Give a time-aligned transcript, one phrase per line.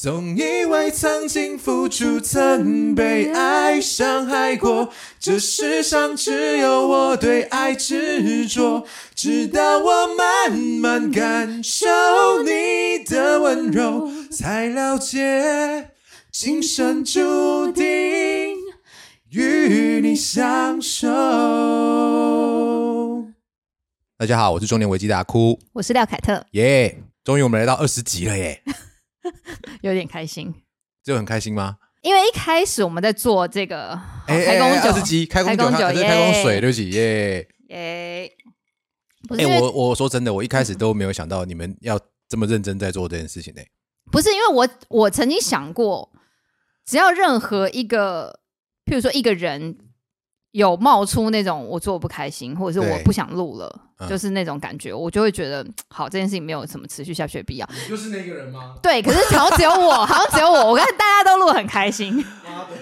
[0.00, 4.92] 总以为曾经付出，曾被爱伤害过。
[5.18, 11.88] 这世上只有我对爱执着，直到我慢慢感受
[12.44, 15.90] 你的温柔，才了解
[16.30, 17.84] 今生注定
[19.30, 21.08] 与你相守。
[24.16, 27.02] 大家好，我是中年危机大哭，我是廖凯特，耶！
[27.24, 28.62] 终于我们来到二十集了耶，
[29.82, 30.54] 有点开心，
[31.02, 31.78] 就很开心吗？
[32.02, 33.90] 因为一开始我们在做这个
[34.26, 37.48] 哎开工酒，二十集开工酒，开工酒还是开工水，耶对不起耶。
[37.68, 38.32] 耶，
[39.28, 43.60] 不是哎、因为我我说真的，我一开始都没有想到你们要这么认真在做这件事情呢、
[44.10, 46.10] 不是因为我我曾经想过，
[46.86, 48.40] 只要任何一个，
[48.86, 49.76] 譬如说一个人
[50.58, 57.68] 有冒出那种我做不开心，或者是我不想录了，嗯就是那种感觉，我就会觉得好，这件事情没有什么持续下去的必要。
[57.72, 58.74] 你就是那个人吗？
[58.82, 62.24] 对，可是好像只有我， 好像只有我，我看大家都录得很开心，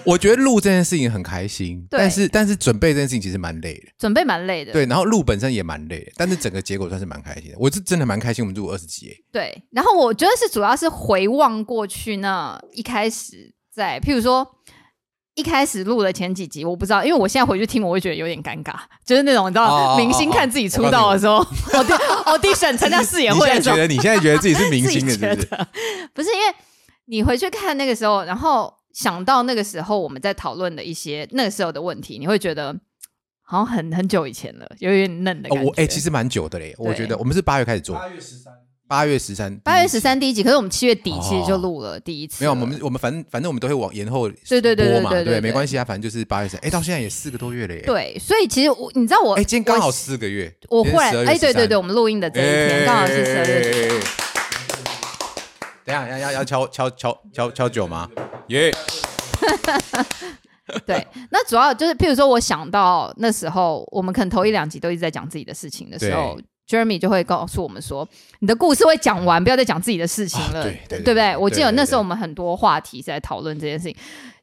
[0.03, 4.73] 我觉得录这件事情很开心，对但是但是准备这件事情其实蛮累的，准备蛮累的。
[4.73, 7.57] 对，然后录本身也蛮累的，但是整个结果算是蛮开心的。
[7.59, 14.47] 我是真的蛮开心，我们录二十集、欸，对，然后我觉得是主要是回望过去那一开始在，譬如说
[15.37, 18.73] 一开始录的前几集，我不知道，因为我现在回去听，我会觉得有点尴尬，
[19.05, 25.47] 就是那种你知道，哦哦哦明星看自己出道的时候，audi audition 参加试演会的时候，现在觉得你现在觉得自己是明星的，是不是？
[26.15, 26.55] 不是因为
[27.05, 32.75] 你回去看那个时候，然后想到那个时候我们在讨论的一些那个时候的问题，你会觉得
[33.43, 35.69] 好像很很久以前了，有点嫩的哦，感觉。
[35.69, 38.51] 我哎、其实蛮久的嘞，我觉得我们是八月开始做，八月十三，
[38.87, 53.79] 八月十三，八月十三第一集，可是我们七月底哦其实就录了第一次没有，我们我们反正反正我们都会往延后对对对对对没关系啊，反正就是八月十，哎，到现在也四个多月了耶。，对，所以其实我，你知道我，哎，今天刚好四个月，我忽然，哎，对对对，我们录音的这一天刚好是十二月底。
[53.79, 54.01] 月。
[55.83, 58.09] 等下要要要敲敲敲敲敲酒吗？
[58.47, 58.73] 耶！
[60.85, 66.37] 对，那主要就是，譬如说，我想到那时候，我们可能头一两集都一直在讲自己的事情的时候
[66.67, 68.07] ，Jeremy 就会告诉我们说，
[68.39, 71.37] 你的故事会讲完，不要再讲自己的事情了，啊对对对对不对？
[71.37, 73.95] 我记得那时候我们很多话题是在讨论这件事情，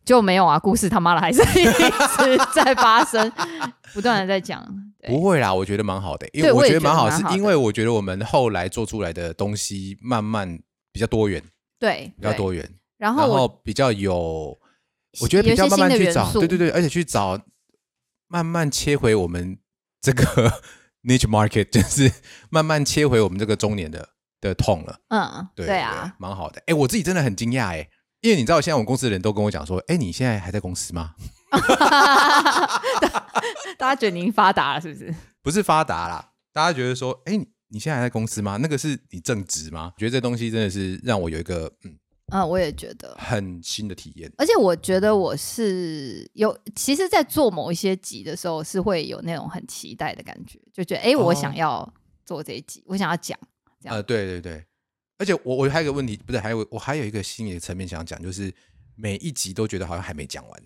[0.04, 3.30] 就没有啊，故事他妈的还是一直在发生，
[3.92, 4.64] 不断的在讲。
[5.06, 10.58] 不会啦，我觉得蛮好的，因为我觉得蛮好，是因为我觉得我们后来做出来的东西慢慢
[10.92, 11.42] 比较多元，
[11.78, 14.58] 对，比较多元，然后然后比较有，
[15.20, 17.38] 我觉得比较慢慢去找，对对对，而且去找
[18.28, 19.58] 慢慢切回我们
[20.00, 20.50] 这个
[21.04, 22.10] niche market， 就是
[22.50, 24.08] 慢慢切回我们这个中年的
[24.40, 24.98] 的痛了。
[25.08, 26.62] 嗯，对对啊，，蛮好的。
[26.66, 27.88] 哎，我自己真的很惊讶哎，
[28.20, 31.14] 因为你知道现在我们公司的人都跟我讲说，哎，你现在还在公司吗？
[33.78, 35.14] 大家觉得您发达了是不是？
[35.42, 38.56] 不是发达啦，大家觉得说，哎，你你现在还在公司吗？
[38.60, 39.92] 那个是你正职吗？
[39.98, 41.96] 觉得这东西真的是让我有一个嗯
[42.32, 43.14] 嗯，我也觉得。
[43.18, 44.32] 很新的体验。
[44.38, 51.92] 而且我觉得我是有，其实，在做某一些集的时候，是会有那种很期待的感觉，就觉得哎、诶我哦想要
[52.24, 53.38] 做这一集，我想要讲，
[53.80, 54.64] 这样呃，对对对，
[55.18, 58.52] 而且我我还有一个问题，不是还有我还有一个心理的层面想讲，就是
[58.96, 60.62] 每一集都觉得好像还没讲完，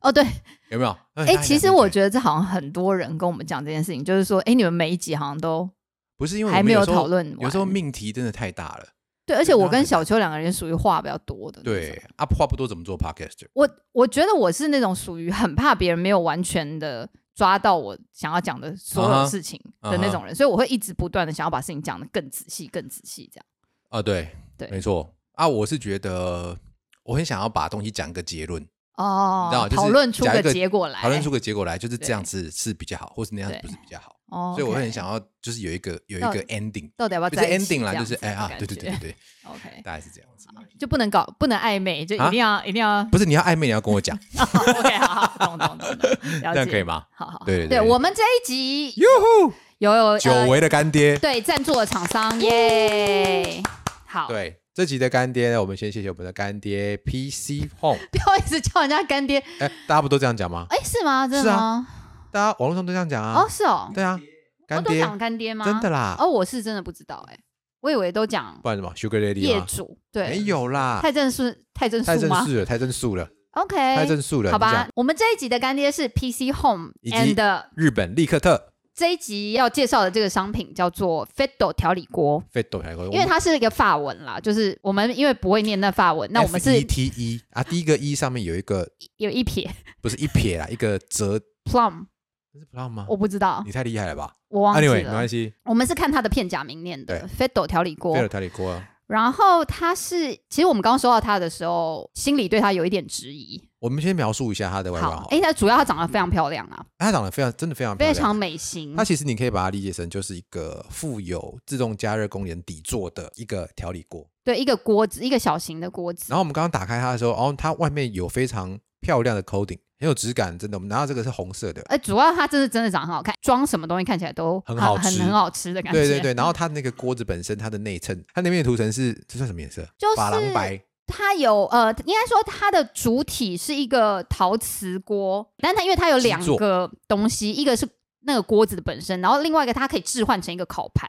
[0.00, 0.24] 哦，对，
[0.70, 0.96] 有没有？
[1.14, 5.70] 哎、其实我觉得这好像很多人跟我们讲这件事情，就是说，哎、你们每一集好像都
[6.16, 8.88] 不是因为还没有讨论完有时候命题真的太大了。
[9.30, 13.46] 对，而且我跟小秋两个人属于话比较多的，对，啊，话不多怎么做 podcast？
[13.52, 23.46] 我我觉得我是那种属于很怕别人没有完全的抓到我想要讲的所有事情的那种人所以我会一直不断的想要把事情讲得更仔细、更仔细，这样。
[23.90, 24.68] 啊，对对。
[24.68, 25.14] 没错。
[25.34, 26.58] 啊，我是觉得
[27.04, 28.62] 我很想要把东西讲个结论，
[28.96, 40.48] 哦你知道就是讨论出个结果来，讨论出个结果来，就是这样子是比较好，或是那样子不是比较好，哦，所以我会很想要就是有一个有一到个 ending，到底要不要是在 ending 啦，就是哎啊，对对对对对，， OK，大概是这样子。
[40.78, 45.06] 就不能搞不能暧昧，就一啊定要一定要不是你要暧昧，你要跟我讲， OK，好
[45.38, 45.88] 好，懂懂懂
[46.42, 46.82] 这，样可以？
[46.82, 47.04] 吗？
[47.14, 49.06] 好好，对对对我们这一集哟
[49.46, 51.16] 呼，有有久呃违的干爹。
[51.18, 53.62] 对赞助的厂商耶，
[54.06, 57.98] 好，对，这集的干爹呢，我们先谢谢我们的干爹 PC Home。
[58.10, 60.66] 不要一直叫人家干爹，哎，大家不都这样讲吗？
[60.70, 61.28] 哎，是吗？
[61.28, 61.86] 真的吗？
[62.32, 63.40] 大家网络上都这样讲啊。
[63.40, 64.18] 哦，是哦，对啊，
[64.60, 65.64] 我干爹都讲干爹吗？
[65.64, 66.16] 真的啦。
[66.18, 67.38] 哦，我是真的不知道哎，
[67.80, 69.48] 我以为都讲不然什么 Sugar Daddy 吗？
[69.48, 71.44] 业主，对，没有啦，太正数
[71.74, 74.50] 太正太数吗正数了，太正数了，？OK，太正数了。
[74.52, 88.86] 好吧，我们这一集的干爹是 PC Home 以及 and 日本利克特这一集要介绍的这个商品叫做 Feddo 调理锅，Feddo 还有因为它是一个法文啦，就是我们因为不会念那法文，那我们是 E T E 啊，第一个 E 上面有一个
[89.16, 89.70] 有一撇
[90.02, 92.04] 不是一撇啦，一个折，plum，
[92.52, 93.06] 这是 plum 吗？
[93.08, 95.28] 我不知道，你太厉害了吧我忘记？Anyway，没了关。
[95.28, 103.68] 系我们是看它的片假名念的 Feddo 调理锅，Feddo 调理锅啊，然后它是，其实我们刚收到它的时候，心里对它有一点质疑。
[103.78, 105.28] 我们先描述一下它的外表好。
[105.30, 108.14] 哎，那主要它长得非常漂亮啊，它长得非常，真的非常漂亮。
[108.14, 109.04] 非常美型它。
[109.04, 114.28] 其实你可以把它理解成就是一个富有自动加热功能底座的一个调理锅。
[114.42, 116.36] 对，一个锅子，一个小型的锅子然。
[116.36, 120.78] 后我们刚刚打开它的时候，哦，它外面有非常漂亮的 coating，很有质感，真的。
[120.78, 126.00] 我们拿到这个是红色的，哎，主要它真的真的长得很好看，装什么东西看起来都很好吃很很好吃的感觉。
[126.00, 126.34] 对对对。
[126.34, 129.82] 然后它那个锅子本身，它的内衬，它那边的涂层是这算什么颜色？
[129.98, 130.82] 就是珐琅白。
[131.12, 137.84] 它有呃，应该说它的主体是一个陶瓷锅，但它因为它有两个东西，一个是
[138.22, 141.08] 那个锅子的本身，然后另外一个它可以置换成一个烤盘，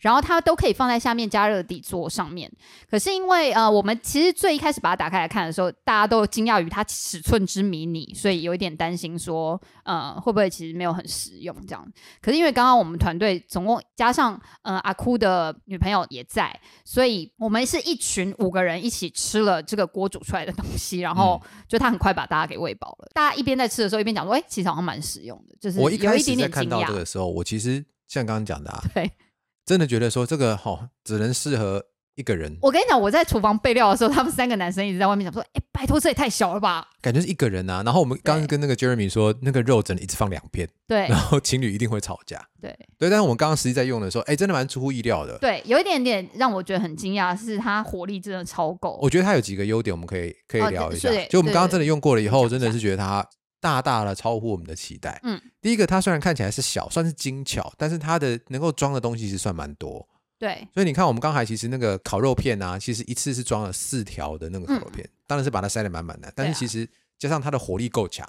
[0.00, 2.50] 然后它都可以放在下面加热底座上面。
[2.88, 11.86] 可是因为呃，我们其实最一开始把它打开来看的时候，大家都惊讶于它尺寸之迷你，所以有一点担心说，呃，会不会其实没有很实用这样。
[12.20, 23.08] 可是因为刚刚我们团队总共加上呃阿哭的女朋友也在，所以我们是一群五个人一起吃了这个锅煮出来的东西，然后嗯就他很快把大家给喂饱了。
[23.12, 26.92] 大家一边在吃的时候，一边讲说：“哎、其实好像蛮实用的。”就是我有一点始在看到这。
[26.92, 29.10] 个时候，我其实像刚刚讲的啊，对
[29.66, 31.84] 真的觉得说这个哈、只能适合
[32.14, 37.82] 一个人，我跟你讲，我在厨房备料的时候，他们三个男生一直在外面讲说：“哎、拜托，这也太小了吧感觉是一个人啊。
[37.84, 42.42] 然后我们刚刚跟那个 Jeremy 说，那个肉只能一直放两片，！”对然后情侣一定会吵架。
[42.62, 45.36] 对对，但是我们刚刚实际在用的时候，哎，真的蛮出乎意料的。
[45.38, 48.98] 对，有一点点让我觉得很惊讶，是它火力真的超够。
[49.02, 51.10] 我觉得它有几个优点，我们可以可以哦聊一下。
[51.10, 53.28] 对就我们刚刚真的用过了以后，真的是觉得它
[53.66, 55.18] 大大的超乎我们的期待。
[55.24, 60.06] 嗯，第一个，它虽然看起来是小，算是精巧，但是它的能够装的东西是算蛮多。
[60.38, 66.32] 对所以你看，我们刚才其实那个烤肉片啊，其实一次是装了四条的那个烤肉片，当然是把它塞得满满的。
[66.36, 68.24] 但是其实加上它的火力够强，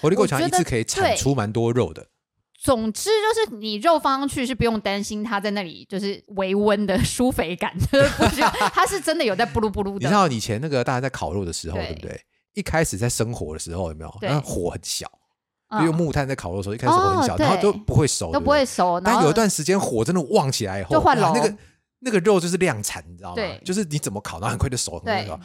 [0.00, 2.06] 火力够强，一次可以产出蛮多肉的。
[2.58, 7.76] 总之就是你肉放上去是不用担心它在那里就是微温的 舒肥感，
[8.72, 9.98] 它是真的有在布噜布噜的。
[9.98, 12.20] 你知道以前那个大家在烤肉的时候，对对不对？
[12.54, 14.16] 一开始在生火的时候有没有？
[14.20, 15.10] 对那火很小，
[15.68, 21.56] 嗯就用木炭在烤肉的时候，一开始火很小，哦然后都不会熟，都不会熟，但有一段时间火真的旺起来以后，就换那个
[22.00, 23.42] 那个肉就是量产，你知道吗？
[23.64, 25.40] 就是你怎么烤，然后很快就熟，很快就对熟。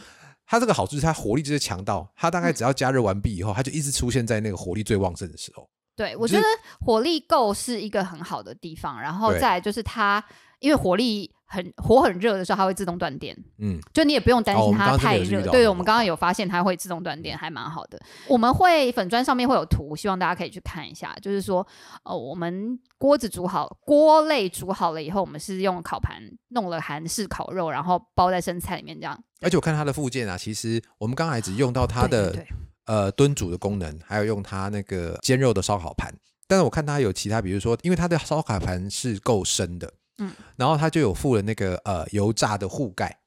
[0.49, 5.69] 它这个好处是它火力就是强到，它大概只要加热完毕以后，它就一直出现在那个火力最旺盛的时候。
[5.95, 10.23] 对我就是觉得火力够是一个很好的地方，然后再来就是它
[10.59, 13.35] 因为火力很火很热的时候，它会自动断电。
[13.59, 17.99] 嗯，就你也不用担心它太热，对，我们刚刚有发现它会自动断电，还蛮好的。
[18.27, 21.15] 我们会粉砖上面会有图，希望大家可以去看一下。
[21.21, 21.65] 就是说，
[22.03, 29.17] 呃，我们锅子煮好，锅类煮好了以后，我们是用烤盘弄了韩式烤肉，然后包在生菜里面这样。
[29.41, 32.45] 而且我看它的附件啊，其实我们刚才只用到它的
[32.85, 36.13] 呃炖煮的功能，还有用它那个煎肉的烧烤盘。
[36.49, 43.19] 但是我看它有其他，比如说，因为它的烧烤盘是够深的，嗯，然后它就有附了那个呃油炸的护盖，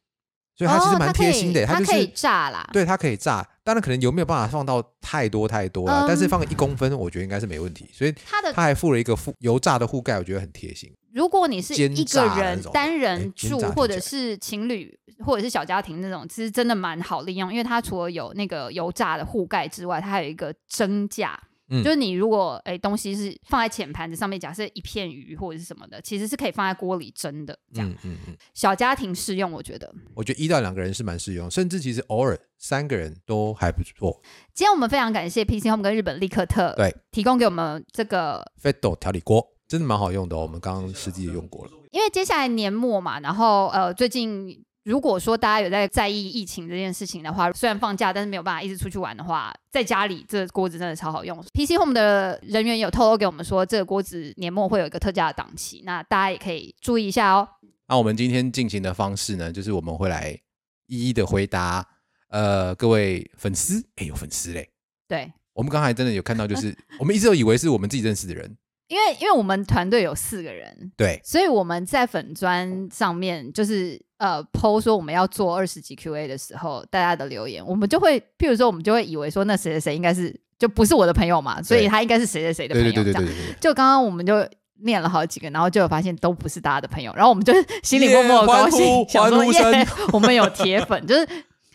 [0.57, 2.69] 所以它其实蛮贴心的，就它可以是炸啦。
[2.73, 7.89] 对它可以炸，当然可能油没有办法放到太多太多了，嗯但是放一公分，我觉得应该是没问题。
[7.93, 10.93] 所以它的它还附了一个附油炸的护盖，我觉得很贴心。
[11.13, 21.41] 如果你是一个人单人住或者是情侣，或者是小家庭那种，其实真的蛮好利用，因为它除了有那个油炸的护盖之外，它还有一个蒸架。
[21.71, 27.59] 嗯就是你如果哎东西是放在浅盘子上面，假设一片鱼或者是什么的，其实是可以放在锅里蒸的。
[27.73, 29.93] 这样、嗯嗯嗯，小家庭适用，我觉得。
[30.15, 34.21] 我觉得一到两个人是蛮适用，甚至其实偶尔三个人都还不错。
[34.53, 41.71] 今天我们非常感谢 PC Home 跟日本利克特对提供给我们这个 Fetto 调理锅真的蛮好用的哦，我们刚刚实际用过了。
[41.93, 51.37] 因为接下来年末嘛，然后呃，最近如果说大家有在在意疫情这件事情的话，虽然放假，但是没有办法一直出去玩的话，在家里这个锅子真的超好用。
[51.53, 57.47] PC Home 的人员有透露给我们说，这个锅子年末会有一个特价的档期，那大家也可以注意一下哦。
[57.89, 60.39] 那我们今天进行的方式呢，就是我们会来
[60.87, 61.87] 一一的回答
[62.29, 64.71] 呃各位粉丝，哎有粉丝嘞。
[65.07, 68.57] 对，我们刚才真的有看到，就是 我们一直都以为是我们自己认识的人，
[68.89, 83.57] 因为因为我们团队有四个人，对，所以我们在粉砖上面就是呃，PO 说我们要做二十集 Q&A 的时候，大家的留言，我们就会，譬如说我们就会以为说那谁谁谁应该是就不是我的朋友嘛，所以他应该是谁谁谁的朋友，对对对对这样。
[83.59, 84.47] 就刚刚我们就
[84.83, 89.73] 念了好几个，然后就有发现都不是大家的朋友，然后我们就 心里默默的高兴，耶欢呼 想说欢呼声。
[89.73, 91.27] 耶， 我们有铁粉，就是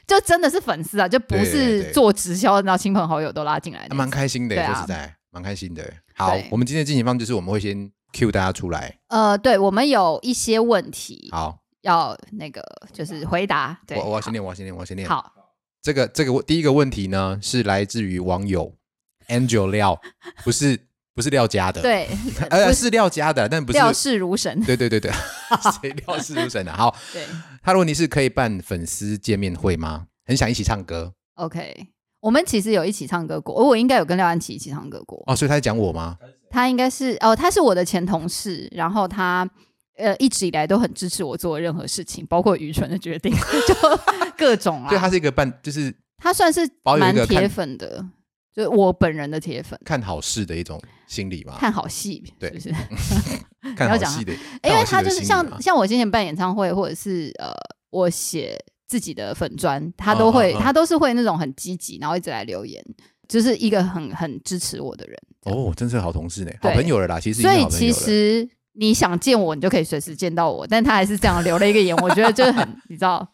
[0.06, 4.72] 就真的是粉丝啊，就不是做直销，然后亲朋好友都拉进来的，还蛮开心的，对啊。
[4.72, 5.84] 说实在，蛮开心的。
[6.14, 11.30] 好，我们今天的进行方式就是我们会先 Q 大家出来，呃，对我们有一些问题。
[11.32, 12.62] 好，要那个
[12.92, 15.08] 就是回答，对，我我要先念，我要先念，我要先念。
[15.08, 15.32] 好，
[15.82, 18.74] 这个这个第一个问题呢，是来自于网友
[19.30, 20.00] Angel 廖，
[20.44, 20.80] 不是
[21.13, 22.10] 不是廖家的，，对，
[22.50, 23.77] 呃， 不是廖家的，但不是。
[23.77, 24.60] 廖事如神。
[24.63, 25.12] 对对对对，
[25.80, 26.75] 谁廖事如神啊？
[26.75, 27.24] 好，对
[27.62, 30.08] 他的问题是可以办粉丝见面会吗？
[30.25, 31.88] 很想一起唱歌，OK，
[32.20, 35.24] 我们其实有一起唱歌过，我应该有跟廖安琪一起唱歌过。
[35.27, 36.18] 哦，所以他在讲我吗？
[36.50, 39.48] 他应该是哦，他是我的前同事，然后他
[39.98, 43.32] 呃一直以来都很支持我做任何事情，包括愚蠢的决定，
[43.68, 43.75] 就
[44.38, 44.90] 各种啊。
[44.90, 48.06] 对，他是一个半，就是他算是蛮铁粉的，
[48.54, 53.40] 就是我本人的铁粉，看好事的一种心理嘛，看好戏，对是不是？
[53.75, 54.32] 看好戏的，
[54.64, 57.52] 因为他就是像像我之前办演唱会，或者是呃
[57.90, 58.56] 我写
[58.88, 62.84] 自己的粉砖，他都会、他都是会那种很积极，然后一直来留言，
[63.28, 65.18] 就是一个很很支持我的人。
[65.46, 67.20] 哦，真是好同事呢，好朋友了啦。
[67.20, 73.27] 其实所以其实你想见我，你就可以随时见到我，但他还是这样留了一个言，我觉得就很 你知道。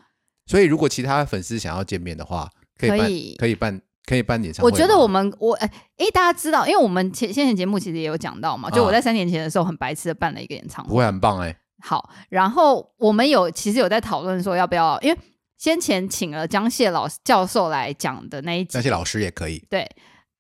[0.48, 4.70] 所以如果其他粉丝想要见面的话，可以办可以可以办可以办演唱会。
[4.70, 15.18] 我觉得我们我哎诶，大家知道，因为我们前先前节目其实也有讲到嘛，就我啊在三年前的时候很白痴的办了一个演唱会不会很棒哎，好，然后我们有其实有在讨论说要不要，因为
[15.58, 19.64] 先前请了江谢老师教授来讲的那一集那些老师也可以。
[19.70, 19.88] 对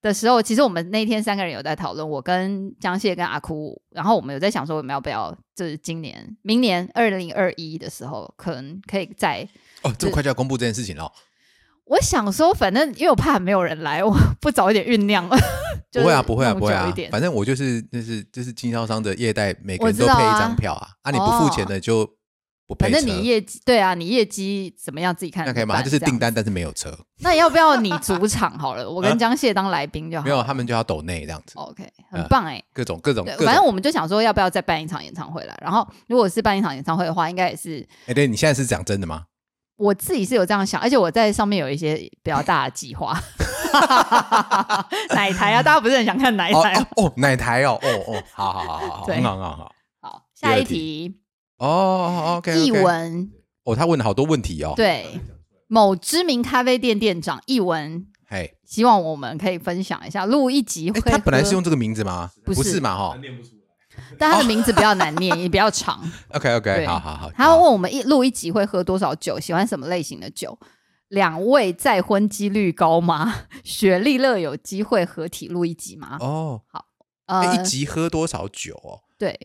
[0.01, 9.47] 的时候，其实我们那天三个人有在讨论，我跟江谢跟阿哭，然后我们有在想说我们要不要，就是今年、明年二零二一的时候，可能可以在。
[9.83, 11.11] 哦，这么快就要公布这件事情了？
[11.85, 15.27] 我想说，反正因为我怕没有人来，我不早一点酝酿，
[15.91, 16.93] 就是不会啊，不会啊，不会啊。
[17.11, 22.09] 反正我就是就是就是经销商的业代，每个人都配一张票啊，啊，你不付钱的就
[22.73, 22.93] 不配车。
[22.93, 25.45] 反正你业绩对啊，你业绩怎么样自己看。
[25.45, 25.75] 那可以吗？
[25.75, 28.89] 他就是订单，但是没有车， 那要不要你主场好了？
[28.89, 30.23] 我跟江谢当来宾就好。
[30.23, 33.45] 没有，他们就要抖内这样子，OK，很呃棒哎、各种各种，各种。
[33.45, 35.53] 反正我们就想说，要不要再办一场演唱会了？
[35.61, 39.25] 然后，如果是办一场演唱会的话，应该也是哎，对你现在是讲真的吗？
[39.77, 43.19] 我自己是有这样想，而且我在上面有一些比较大的计划。
[45.15, 46.87] 奶台啊，大家不是很想看奶哦台吗？
[46.97, 49.71] 哦哦，奶台哦，哦哦，好好好好 好，很好很好好。
[50.01, 51.20] 好，下一第题，
[51.65, 53.31] 哦，OK，译文
[53.63, 55.19] 哦，他问了好多问题哦。，对
[55.67, 62.31] 某知名咖啡店店长译文，哎，希望我们可以分享一下，录一集会哎，他本来是用这个名字吗？
[62.43, 62.97] 不是是嘛？
[62.97, 63.17] 哈
[64.17, 66.01] 但他的名字比较难念，也比较长。
[66.33, 67.29] OK OK，好好好。
[67.31, 70.57] 他问我们一录一集会喝多少酒，喜欢什么类型的酒？
[71.09, 73.33] 两位再婚几率高吗？
[73.63, 76.17] 雪莉乐有机会合体录一集吗？
[76.21, 76.61] 哦，
[77.27, 79.01] 呃哎，一集喝多少酒哦？
[79.19, 79.37] 对，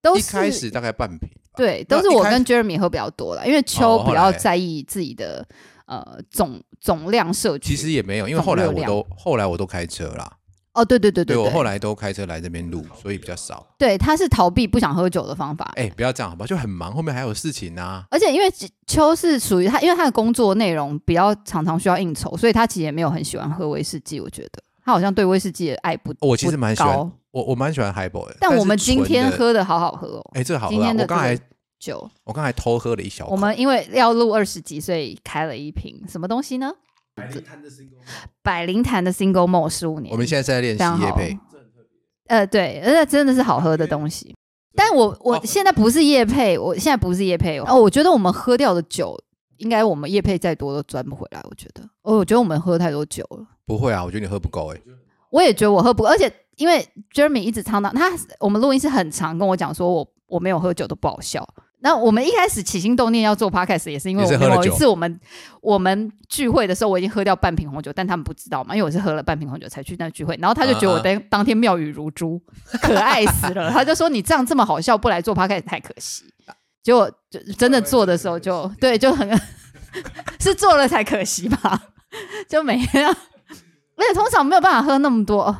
[0.00, 1.49] 都一开始大概半瓶吧。
[1.60, 5.46] 对，都是我跟 Jeremy 喝比较多了，因为秋比较在意自己的
[5.86, 7.76] 呃总总量摄取。
[7.76, 10.30] 其实也没有，因为总后来我都后来我都开车啦，
[10.72, 13.66] 哦，对对对对对，对我后来都开车来这边录，所以比较少。
[13.76, 15.70] 对他是逃避不想喝酒的方法。
[15.76, 16.46] 哎，不要这样好不好？
[16.46, 18.04] 就很忙，后面还有事情啊。
[18.10, 18.50] 而且因为
[18.86, 24.20] 秋是属于他，因为他的工作内容比较常常需要应酬，所以他其实也没有很喜欢喝威士忌。
[24.20, 26.96] 我觉得他好像对威士忌的爱不，我其实蛮喜欢，
[27.30, 28.36] 我我蛮喜欢 Highball 的。
[28.40, 30.30] 但我们今天，喝的好好喝哦。
[30.34, 30.86] 哎，这个好喝今啊！
[30.86, 31.38] 天的我刚才
[31.78, 33.32] 酒，我刚才偷喝了一小口。
[33.32, 36.72] 我们因为要录二十集，所以开了一瓶什么东西呢？
[38.42, 41.38] 百灵坛的 Single Malt 十五年，我们现在在练习非常好夜配，
[42.28, 44.34] 呃对，而且真的是好喝的东西。
[44.74, 47.74] 但我我哦现在不是叶配，我现在不是叶配哦。
[47.74, 49.18] 我觉得我们喝掉的酒，
[49.60, 51.40] 应该我们叶配再多都赚不回来。
[51.48, 53.46] 我觉得，哦，我觉得我们喝太多酒了。
[53.64, 54.80] 不会啊，我觉得你喝不够哎。
[55.30, 61.46] 我也觉得我喝不，而且因为 Jeremy 一直常常他我们录音室很常跟我讲说我我没有喝酒都不好笑。
[61.82, 65.18] 那我们一开始起心动念要做 podcast 也是因为我们某一次我们
[65.62, 72.38] 我们聚会的时候我已经喝掉半瓶红酒，但他们不知道嘛，因为我是喝了半瓶红酒才去那聚会，然后他就觉得我啊当当天妙语如珠，
[72.82, 76.24] 可爱死了，他就说你这样这么好笑，不来做 podcast 太可惜。
[76.82, 79.28] 结果就真的做的时候就对就很
[80.40, 81.82] 是做了才可惜吧，
[82.48, 83.08] 就没了。
[83.96, 85.42] 而且通常没有办法喝那么多。
[85.42, 85.56] 哦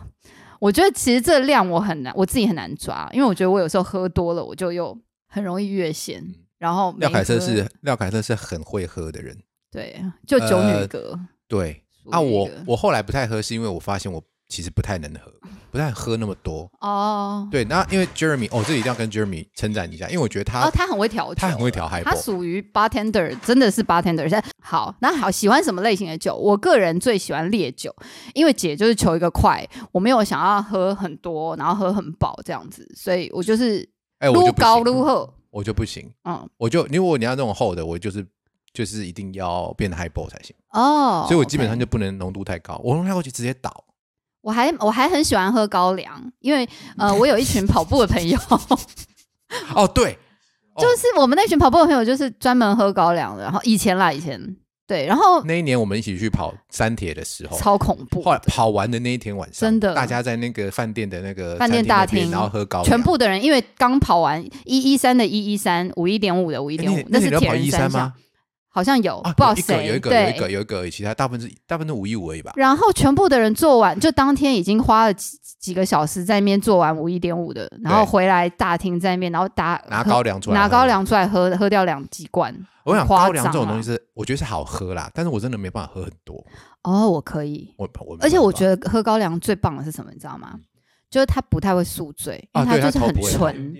[0.61, 4.95] 我觉得其实这量我很难，我自己很难抓，因为我觉得我有时候喝多了，我就又
[5.27, 6.23] 很容易越线。
[6.59, 9.35] 然后廖凯特喝是廖凯特是很会喝的人，
[9.71, 15.33] 对，就酒女呃格、对啊，我我后来不太喝，是因为我发现我其实不太能喝，
[15.71, 16.71] 不太喝那么多。
[16.81, 17.49] 哦。
[17.50, 24.43] 对，那因为 Jeremy，哦，这里一定要跟 Jeremy 称赞一下，因为我觉得他、哦，他很会调酒，他很会调 highball 他属于 bartender，真的是 bartender。
[24.62, 26.35] 好，那好，喜欢什么类型的酒？
[26.35, 27.95] 我个人最喜欢烈酒，
[28.35, 38.27] 因为姐就是求一个快，我没有想要喝很多，然后喝很饱这样子，所以我就是哎，我撸就不，高撸厚，我就不行，嗯，我就如果你要那种厚的，我就是
[38.73, 43.85] 就是一定要变 highball 才行，哦，所以我基本上就不能浓度太高，我浓度太高就直接倒。
[44.42, 48.38] 我还我还很喜欢喝高粱，因为呃，我有一群跑步的朋友，
[49.75, 50.18] 哦，对，
[50.75, 53.42] 哦就是我们那群跑步的朋友就是专门喝高粱的。
[53.42, 54.56] 然后以前啦，以前
[54.87, 68.14] 对，然后那一年我们一起去跑山铁的时候，超恐怖后来跑完的那一天晚上，真的大家在那个饭店的那个饭店大厅然后喝高粱全部的人因为刚跑完一一三的一一三，五一点五的五一点五，那你要跑铁人三项一三吗？，
[68.73, 70.53] 好像有，啊，不知道有一个谁有一个有一个对。
[70.53, 72.53] 有一个，其他大部分是大部分都五一五而已吧。
[72.57, 80.87] 然后全部的人做完，就当天已经花了几几个小时在那边做完五一点五的，然后回来大厅在那边，然后打拿高粱出来，拿高。
[80.87, 82.55] 粱出来喝，喝掉两几罐。
[82.85, 86.45] 我想夸高粱这种东西是，我觉得是好喝啦，但是我真的没办法喝很多。
[86.83, 90.59] 哦，我可以，我我，而且我觉得得喝高粱最棒的是什么，你知道吗？
[91.11, 93.75] 就是它不太会宿醉，因为它就是很纯。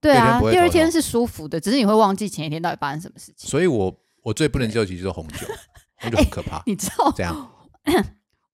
[0.00, 3.48] 对啊，第二天是舒服的，只是你会忘记前一天到底发生什么事情。
[3.50, 5.46] 所以我我最不能接受其实就是红酒，
[6.00, 6.62] 红酒很可怕。
[6.66, 7.50] 你知道，这样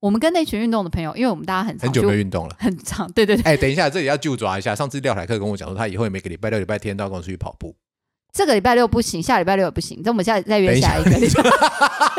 [0.00, 2.56] 我们跟那群运动的朋友，因为我们大家很很久没有运动了。
[2.58, 4.74] 很长，对对对，哎，等一下，这里要就抓一下。
[4.74, 7.74] 上次廖凯克跟我讲说，他以后每个礼拜六、礼拜天都要跟我出去跑步。
[8.32, 11.42] 这个礼拜六不行，下礼拜六也不行，那我们下再约下下一个礼拜。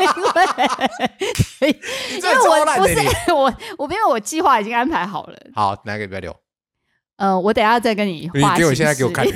[0.00, 1.80] 因为
[2.16, 6.36] 因为我不是我我因为我计划已经安排好了，好，哪个礼拜六？
[7.20, 9.26] 呃，我等下再跟你你给我现在给我看，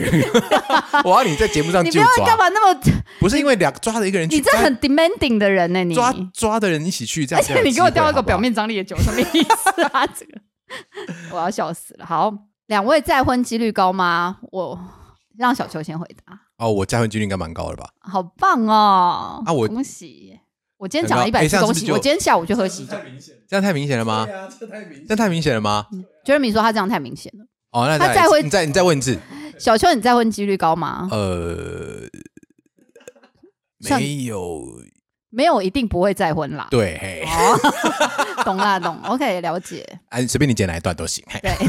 [1.05, 2.81] 我要你在节目上 你不要干嘛那么，
[3.21, 5.95] 不是因为两抓的一个人去，你这很 demanding 的人呢、你。
[5.95, 8.55] 抓抓的人一起去，这样而且你给我调一个表面。
[8.55, 10.07] 张力的酒，什么意思啊？
[10.07, 10.41] 这个
[11.33, 12.07] 我要笑死了。
[12.07, 12.33] 好，
[12.69, 14.39] 两位再婚几率高吗？
[14.51, 14.79] 我
[15.37, 16.39] 让小秋先回答。
[16.57, 17.89] 哦，我再婚几率应该蛮高的吧？
[18.01, 19.43] 好棒哦！
[19.45, 20.39] 啊我恭喜！
[20.79, 22.97] 我今天讲了一百很高哎这次恭喜，我今天下午就喝喜酒这。
[22.99, 24.25] 太明显这样太明显了吗？
[24.25, 25.87] 对啊，这太明显这样太明显了吗
[26.25, 27.45] ？Jeremy 说他这样太明显了。
[27.75, 29.19] 哦，那再他再婚你再你再问一次，
[29.59, 31.09] 小秋，你再婚几率高吗？
[31.11, 32.03] 呃，
[33.91, 34.65] 没有，
[35.31, 36.69] 没有，一定不会再婚啦。
[36.71, 37.59] 对，嘿，哦，
[38.47, 38.97] 懂啦，懂。
[39.03, 39.85] OK，了解。
[40.11, 41.67] 哎，随便你剪哪一段都行，嘿对，都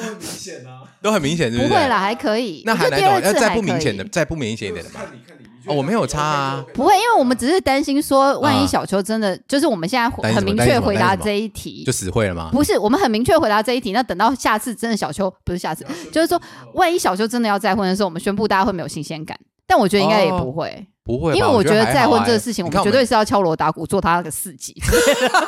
[0.00, 0.82] 很明显啊。
[1.02, 1.66] 都很明显，是是？
[1.66, 2.62] 不会啦，还可以。
[2.64, 3.20] 那还哪种？
[3.20, 5.00] 要再不明显的，再不明显一点的嘛？
[5.00, 8.66] 看你看你，你觉哦，我没有差啊，不会，因为我们只是担心说，万一啊。
[8.66, 11.84] 小秋真的就是我们现在很明确回答这一题。
[11.84, 12.50] 就，死会了吗？
[12.52, 16.40] 不是我们很明确回答这一题，那等到下次真的小秋不是下次， 就是说
[16.74, 19.38] 万一小秋真的要再婚的时候，我们宣布大家会没有新鲜感。
[19.66, 24.74] 但我觉得应该也不会，不会，因为我觉得再婚这个事情，我们们绝对是要敲锣打鼓做他那个四级。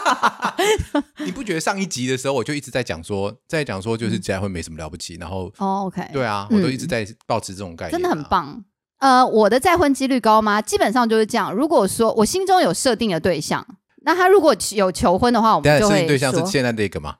[1.24, 8.22] 你不觉得上一集的时候我就一直在讲说，在讲说就是结婚没什么了不起，然后哦，OK，对啊，嗯我都一直在保持这种概念，真的很。
[8.24, 8.62] 棒。
[9.00, 10.62] 呃，我的再婚几率高吗？
[10.62, 11.52] 基本上就是这样。
[11.52, 13.66] 如果说我心中有设定的对象，
[14.02, 17.16] 那他如果有求婚的话，我们就会设定对象是，现在这个吗？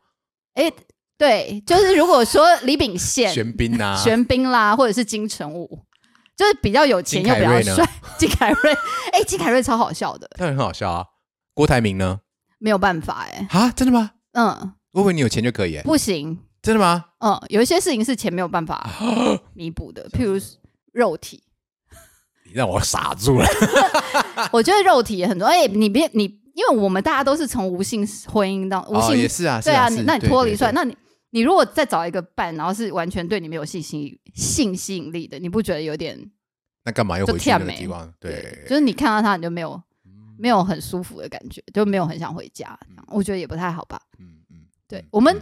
[0.55, 0.73] 哎，
[1.19, 5.79] 对，就是如果说李秉宪、玄彬啊， 玄彬啦，或者是金城武，
[6.37, 7.87] 就是比较有钱又比较帅。
[8.19, 8.73] 金凯瑞，
[9.13, 11.05] 哎，金凯瑞超好笑的，当然很好笑啊。
[11.55, 12.21] 郭台铭呢？
[12.59, 14.11] 没有办法哎，啊，真的吗？
[14.33, 17.07] 嗯，我以为你有钱就可以，哎，不行，真的吗？
[17.21, 18.87] 嗯，有一些事情是钱没有办法
[19.55, 20.39] 弥补的，譬如
[20.93, 21.50] 肉体，你
[22.53, 23.47] 让我傻住了。
[24.53, 25.47] 我觉得肉体也很多。
[25.47, 30.97] 哎，你别你，因为我们大家都是从无性婚姻到无哦，性也是啊，对啊，那你脱离出来，对那你
[31.31, 36.19] 你如果再找一个伴，然后是完全对你没有性吸性吸引力的，你不觉得有点
[36.85, 38.13] 那干嘛又就回去那个地方？
[38.19, 39.81] 对，就是你看到他你就没有
[40.39, 44.01] 没有很舒服的感觉，就没有很想回家，这样我觉得也不太好吧。
[44.19, 44.57] 嗯嗯，嗯
[44.89, 45.41] 对我们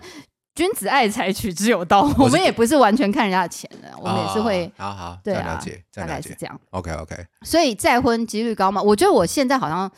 [0.58, 4.64] 君子爱财，取之有道，我们也不是完全看人家的钱的，我们也是会。
[4.76, 5.80] 啊好好，对啊了解。
[5.94, 6.60] 大概是这样。
[6.70, 8.82] OK OK，所以再婚几率高吗？
[8.82, 9.88] 我觉得我现在好像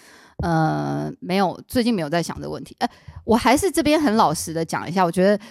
[0.43, 2.77] 呃没有，最近没有在想这个问题。
[2.81, 2.89] 呃，
[3.25, 5.43] 我还是这边很老实的讲一下，我觉得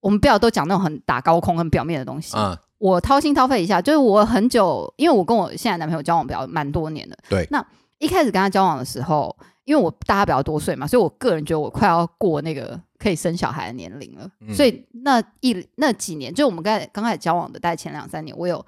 [0.00, 2.36] 我们不要都讲那种很打高空、很表面的东西。
[2.36, 7.16] 嗯，我掏心掏肺一下，就是我很久，因为我跟我现在男朋友交往比较蛮多年的。
[7.30, 7.64] 对那
[8.00, 14.30] 一开始跟他交往的时候，因为我大他比较多岁嘛，所以我个人觉得我快要过那个可以生小孩的年龄了。
[14.40, 18.64] 嗯所以那一那几年，就我们刚才刚开始交往的，大概前两三年，我有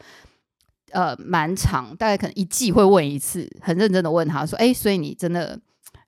[0.93, 5.59] 呃蛮长，大概可能一季会问一次，很认真的问他说：“哎、所以你真的，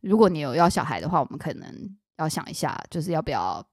[0.01, 1.67] 如果你有要小孩的话，我们可能
[2.19, 3.65] 要想一下，就是要不要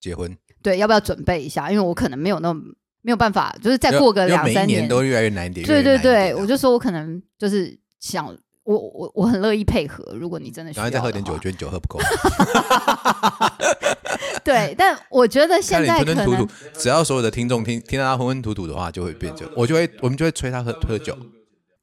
[0.00, 1.70] 结婚，对，要不要准备一下？
[1.70, 2.62] 因为我可能没有那么
[3.02, 5.66] 没有办法，就是再过个两三年都越来越难一点。
[5.66, 11.98] 对对对，我就说我可能就是想，我我我很乐意配合，如果你真的需要，然后再喝点酒，我觉得你酒喝不够。
[14.44, 21.16] 对，但我觉得现在可能只要所有的听众听听到他昏昏吐吐的话，就会变酒，我就会我们就会催他喝喝酒。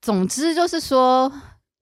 [0.02, 1.32] 总之就是说，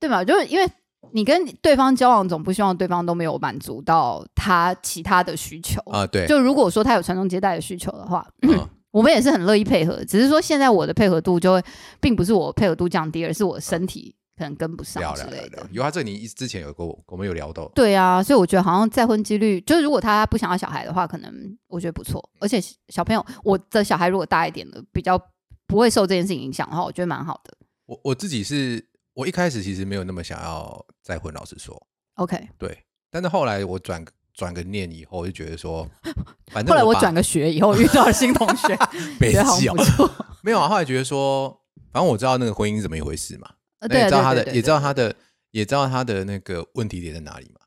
[0.00, 0.24] 对嘛？
[0.24, 0.68] 就是因为
[1.12, 5.80] 你跟对方交往，总不希望对方都没有满足到他其他的需求。
[5.90, 10.02] 啊，对，就如果说他有传宗接代的需求的话，嗯 我们也是很乐意配合。
[10.04, 11.62] 只是说现在我的配合度就会，
[12.00, 15.68] 并不是我配合度降低，而是我身体可能跟不上聊之类的聊聊聊。。
[15.72, 17.68] 有啊，这你之前有过，我们有聊到。
[17.74, 22.26] 对啊，所以我觉得好像再婚几率，就是如果他不想要小孩的话，可能我觉得不错。
[22.38, 25.20] 而且小朋友，我的小孩如果大一点的，比较
[25.66, 27.52] 不会受这件事情影响的话，我觉得蛮好的。
[27.86, 31.74] 我我自己是，我一开始其实没有那么想要再婚，老实说
[32.14, 32.84] ，OK，对。
[33.10, 35.88] 但是后来我转转个念以后，就觉得说，
[36.52, 38.78] 反正后来我转个学以后遇到了新同学，
[39.18, 40.10] 没觉得好像不错。
[40.42, 40.68] 没有啊。
[40.68, 41.48] 后来觉得说，
[41.90, 43.48] 反正我知道那个婚姻是怎么一回事嘛，
[43.80, 45.14] 呃对啊那也知道他的，也知道他的，
[45.50, 47.60] 也知道他的那个问题点在哪里嘛。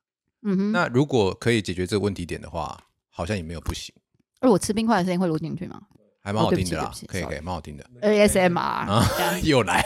[0.43, 0.71] 嗯哼。
[0.71, 2.78] 那如果可以解决这个问题点的话，
[3.10, 3.93] 好像也没有不行，
[4.39, 5.80] 而我吃冰块的声音会录进去吗
[6.24, 7.84] 还蛮好听的啦可以可以，蛮好听的。？
[8.02, 9.04] ASMR 啊
[9.41, 9.84] 又来，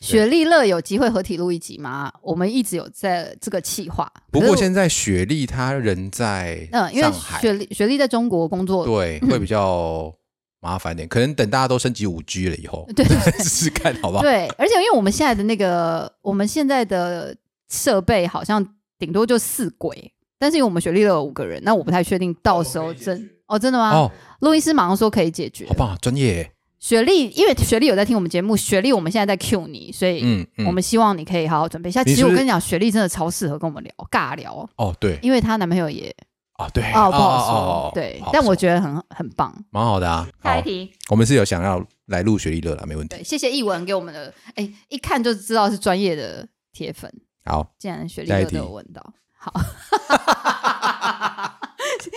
[0.00, 2.12] 雪莉乐有机会合体录一集吗？
[2.20, 4.12] 我们一直有在这个企划。
[4.32, 10.12] 不过现在雪莉她人在嗯，因为上海，雪莉雪莉在中国工作，对，会比较
[10.60, 11.06] 麻烦点。
[11.08, 13.04] 可能等大家都升级五 G 了以后，对
[13.42, 14.22] 试试看好不好？
[14.22, 17.36] 对，而且因为我们现在的那个我们现在的
[17.68, 18.66] 设备好像
[18.98, 23.90] 顶多就四轨，但是因为我们学历都有五个人，那我不太确定到时候真哦真的吗？
[23.94, 25.74] 哦，录音师马上说可以解决好。
[25.74, 26.52] 棒啊，专业耶。
[26.78, 32.04] 雪莉，因为雪莉有在听我们节目，雪莉我们现在在 Q 你，所以嗯嗯，我们希望你可以好好准备一下。
[32.04, 36.14] 其实我跟你讲，雪莉真的超适合跟我们聊尬聊，哦对因为她男朋友也
[36.58, 39.54] 哦对哦不好说，哦对但我觉得很很棒。
[39.70, 40.26] 蛮好的啊。
[40.42, 43.16] 下一题，我们是有想要来录雪莉乐啦，没问题。
[43.16, 47.12] 对，谢谢译文给我们的，哎，一看就知道是专业的铁粉。
[47.44, 49.52] 好，竟然雪莉下一题乐都有问到，好，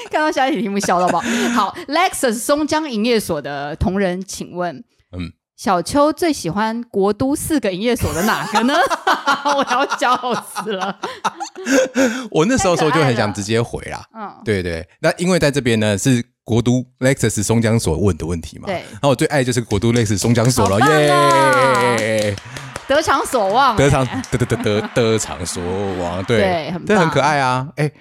[0.10, 1.20] 看到下一题题目笑到爆。
[1.54, 4.84] 好，Lexus 松江营业所的同仁，请问，
[5.60, 8.74] 小秋最喜欢国都四个营业所的哪个呢？
[9.44, 10.98] 我要笑死了。
[12.32, 14.02] 我那时候时候就很想直接回啦。
[14.16, 18.68] 嗯，对对，那因为在这边呢是国都 Lexus 松江所问的问题嘛。
[18.68, 22.34] 对然后我最爱就是国都 Lexus 松江所了，耶！
[22.88, 25.62] 得偿所望、得偿哎得得得得得偿所
[26.02, 27.68] 望，对对很这很可爱啊！
[27.76, 27.92] 哎，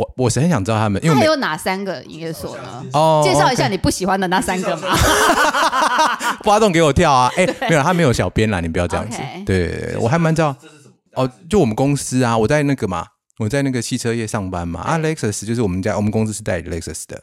[0.00, 2.84] 我我是很想知道他们，因为还有哪三个营业所呢？
[2.94, 4.88] 哦介绍一下你不喜欢的那三个嘛。
[6.42, 7.30] 发动给我跳啊！
[7.36, 9.18] 哎，没有，他没有小编啦，你不要这样子。
[9.44, 10.56] 对对对，我还蛮知道
[11.16, 13.04] 哦，就我们公司啊，我在那个嘛，
[13.38, 14.80] 我在那个汽车业上班嘛。
[14.80, 17.20] 啊，Lexus 就是我们家我们公司是代理 Lexus 的，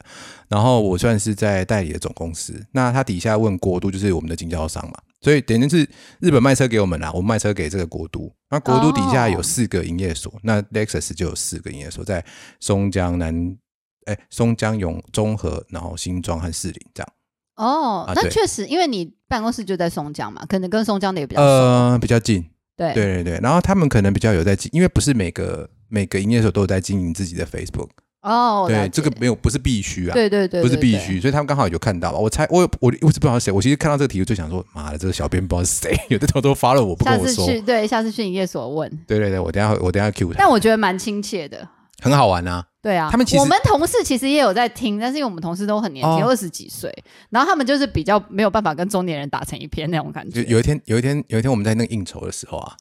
[0.48, 2.64] 然后我算是在代理的总公司。
[2.70, 4.94] 那他底下问国都就是我们的经销商嘛，
[5.28, 5.86] 所以等于是
[6.20, 8.32] 日本卖车给我们啦，我们卖车给这个国都。
[8.48, 12.24] 那国都底下有哦四个营业所，那 Lexus 就有四个营业所，在
[12.60, 13.58] 松江南。
[14.06, 17.12] 哎，松江永中和，然后新庄和士林这样，
[17.56, 21.42] 哦，啊那确实，因为你办公室就在松江嘛，可能跟松江的也比较。
[21.42, 22.42] 呃，比较近，
[22.74, 27.90] 对对对对，然后他们可能比较有在经，因为不是每个每个营业所都有在经营自己的 Facebook，
[28.22, 28.88] 哦，了对，解。
[28.88, 32.18] 这个没有不是必须啊，对对对，不是必须，所以他们刚好有看到吧。
[32.18, 41.68] 我猜我我我是不知道是谁，我其实看到这个题，我就想说，妈的，这个小编不知道是谁， 有的偷偷发了我不跟下次去对，下次去营业所问，对对对，我等下我等下 Q 他，但我觉得蛮亲切的。
[42.00, 46.28] 很好玩啊，对啊，他们其实我们同事其实也有在听，但是因为我们同事都很年轻，哦。
[46.28, 46.92] 二十几岁，
[47.30, 50.44] 然后他们就是比较没有办法跟中年人打成一片那种感觉。
[50.44, 52.76] 有一天有一天有一天我们在那个应酬的时候啊，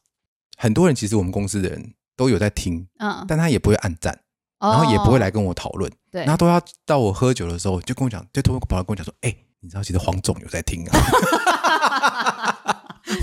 [0.56, 4.20] 很多人其实我们公司的人都有在听，嗯，但他也不会按赞，
[4.60, 5.92] 然然后也不会来跟我讨论。
[6.12, 10.94] 对然后都要到我喝酒的时候，就跟我讲，就突然跑来跟我讲说：“哎、你知道其实黄总有在听啊。”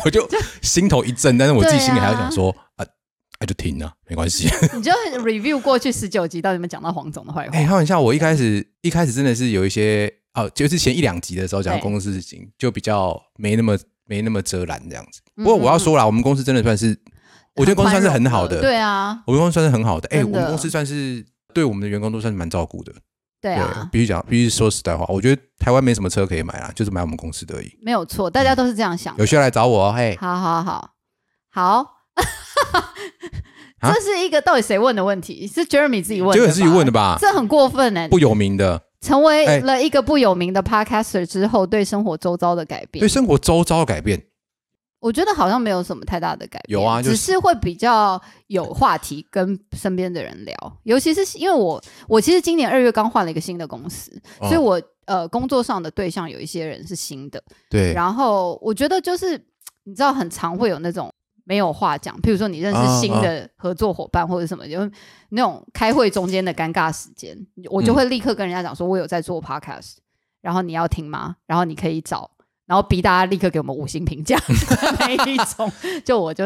[0.05, 0.27] 我就
[0.63, 2.85] 心头一震，但是我自己心里还要想说：“啊，
[3.39, 4.49] 啊就听啊，没关系。
[4.75, 7.51] 你就 review 过去十九集，到底有没有讲到黄总的坏”话？
[7.53, 15.21] 哎，开玩笑，我一开始一开始真的是有一些哦，就是前一两集的时候讲到公司事情，就比较没那么没那么遮拦这样子。
[15.37, 16.99] 嗯不过我要说啦，我们公司真的算是，
[17.57, 20.09] 我觉得公司算是很好的，对啊，我们公司算是很好的。
[20.09, 22.93] 哎，我们公司算是对我们的员工都算是蛮照顾的。
[23.41, 27.71] 对啊，必须讲，必须说实在话，我觉得台湾没什么车可以买啦，就是买我们公司的而已。
[27.83, 29.21] 没有错，大家都是这样想的。
[29.21, 30.91] 有需要来找我哦，嘿，好好好
[31.51, 31.87] 好，
[33.81, 35.47] 啊 这是一个到底谁问的问题？
[35.47, 36.91] 是 Jeremy 自己问的，这个自己问的？
[36.91, 37.19] 吧？
[37.21, 38.09] 这很过分哎！
[38.09, 44.23] 不有名的，成为哎了一个不有名的 podcaster 之后，对生活周遭的改变对，生活周遭的改变，
[45.05, 46.81] 我觉得好像没有什么太大的改变。
[46.81, 59.37] 有啊就是只是会比较有话题跟身边的人聊，尤其是因为我我其实今年二月刚换了一个新的公司，哦所以我呃工作上的对象有一些人是新的，对，然后我觉得就是
[59.83, 61.13] 你知道，很常会有那种
[61.45, 64.91] 没有话讲，譬如说你认识新的合作伙伴或者什么，就
[65.29, 67.37] 那种开会中间的尴尬时间，
[67.71, 69.97] 我就会立刻跟人家讲说，我有在做 podcast，
[70.41, 71.37] 然后你要听吗？
[71.47, 72.31] 然后你可以找，
[72.67, 74.39] 然后逼大家立刻给我们五星评价
[75.01, 75.71] 那一种。
[76.05, 76.45] 就我就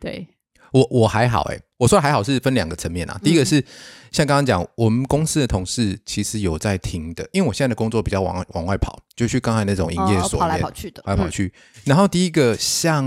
[0.00, 0.26] 对，
[0.72, 3.18] 我我还好哎、我说还好是分两个层面啊。
[3.22, 3.64] 第一个是
[4.10, 11.52] 像刚刚讲，我们公司的同事其实有在听的，因为我现在的工作比较往往外跑，就去刚才那种营业哦跑所里面来跑去的，嗯跑来跑去。
[11.84, 13.04] 然后第一个像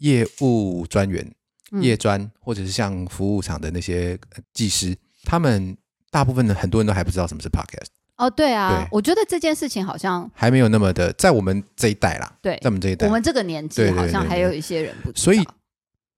[0.00, 1.24] 业务专员、
[1.72, 5.76] 嗯业专，或者是像服务厂的那些呃技师，他们
[6.10, 7.88] 大部分的很多人都还不知道什么是 podcast。
[8.18, 15.42] 哦，对啊对，我觉得这件事情好像还没有那么的在我们这一代啦，对在我们这一代我，们这个年纪好像还有一些人不知道，所以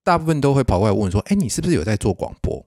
[0.03, 2.65] 大部分都会跑过来问说：“哎，你是不是有在做广播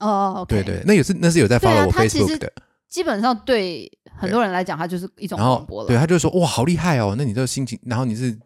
[0.00, 2.52] 哦对对，那也是那是有在对啊 follow 我 Facebook 的。
[2.88, 5.88] 基本上对很多人来讲，它就是一种广播了。
[5.88, 7.14] 对，他就说哇，好厉害哦！
[7.16, 8.36] 那你这个心情，然后你是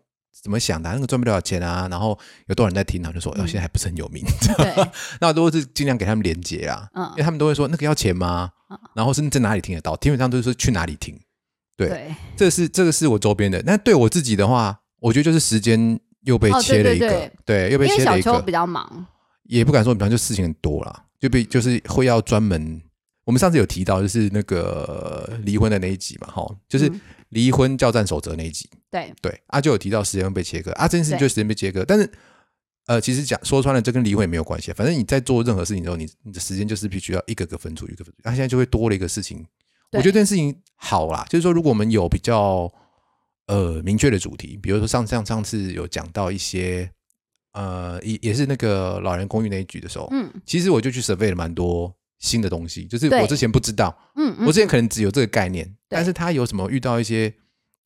[0.42, 1.88] 怎么想的啊、那个赚不了少钱啊？
[1.90, 3.02] 然后有多少人在听？
[3.02, 4.22] 然后就说，哦，嗯现在还不是很有名。
[4.56, 4.86] 对，
[5.20, 8.55] 那都是尽量给他们连接啊，嗯因为他们都会说那个要钱吗嗯？
[8.94, 9.96] 然后是在哪里听得到？
[9.96, 11.18] 基本上都是说去哪里听。
[11.76, 13.62] 对对，这是这个是我周边的。
[13.66, 19.06] 那对我自己的话，我觉得就是时间又被哦切了一个，对对又被切了一个小秋比，较忙，
[19.44, 22.80] 也不敢说，比方就事情很多啦，就被就是会要专门。
[23.24, 27.00] 我们上次有提到，就是那个离婚的那一集嘛，哈，就是嗯
[27.30, 28.70] 离婚教战守则那一集。
[28.90, 32.10] 对对，啊，就有提到时间被切割啊，这件事情对就时间被切割，但是
[32.86, 39.44] 呃，其实讲说穿了，这跟离婚也没有关系，反正你在做任何事情的时候，你你的时间就是必须要一个个分出，一个分出，那、现在就会多了一个事情，
[39.92, 42.72] 我觉得这件事情好啦，就是说如果我们有比较
[43.48, 46.88] 呃明确的主题，比如说上上上次有讲到一些
[47.54, 50.30] 呃也也是那个老人公寓那一局的时候，嗯。
[50.44, 57.34] 其实我就去 survey 了蛮多新的东西，就是我之前不知道，嗯嗯，我之前可能只有这个概念，但是他有什么遇到一些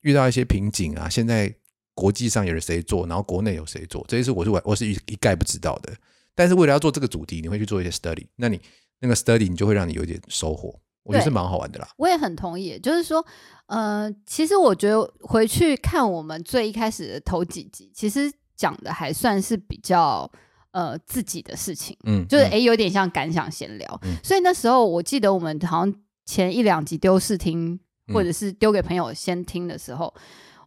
[0.03, 1.09] 遇到一些瓶颈啊？
[1.09, 1.55] 现在
[2.01, 5.93] 国际上有人谁做，然后国内有谁做，这些事我是我我是一一概不知道的。
[6.35, 8.59] 但是为了要做这个主题，你会去做一些 study，那你
[9.01, 11.87] 那个 study 你就会让你有一点收获，我觉得是蛮好玩的啦。
[11.99, 13.23] 我也很同意，就是说，
[13.67, 20.31] 呃，其实我觉得回去看我们最一开始的头几集，其实讲的还算是比较
[20.71, 24.01] 呃自己的事情，嗯，就是嗯诶有点像感想闲聊。
[24.05, 30.15] 嗯所以那时候我记得我们好像前一两集丢试听，嗯或者是丢给朋友先听的时候，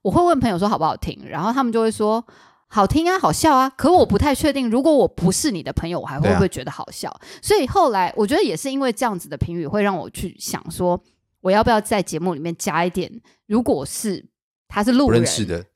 [0.04, 2.24] 我会问朋友说好不好听，然后他们就会说。
[2.66, 7.16] 好听啊，好笑啊，可我不太确定，如果我不是你的朋友，我还会不会觉得好笑？
[7.40, 11.00] 所以后来我觉得也是因为这样子的评语，会让我去想说，
[11.42, 13.12] 我要不要在节目里面加一点，
[13.46, 14.26] 如果是
[14.68, 15.24] 他是路人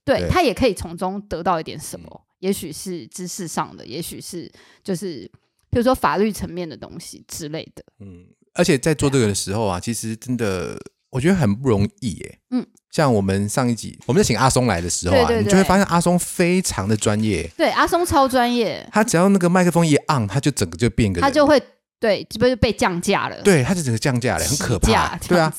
[0.03, 4.51] 对他也可以从中得到一点什么，嗯也许是知识上的，也许是
[4.83, 5.29] 就是
[5.69, 7.83] 比如说法律层面的东西之类的。
[7.99, 10.75] 嗯，而且在做这个的时候啊，其实真的
[11.17, 12.39] 我觉得很不容易耶。
[12.51, 21.59] 嗯，像我们上一集我们在请阿松来的时候啊，对对对你就会发现阿松非常的专业，对，阿松超专业，他只要那个麦克风一按，他就整个就变个人，他就会
[21.99, 25.17] 对，这不就被降价了？，对，他就整个降价了，很可怕。
[25.27, 25.51] 对啊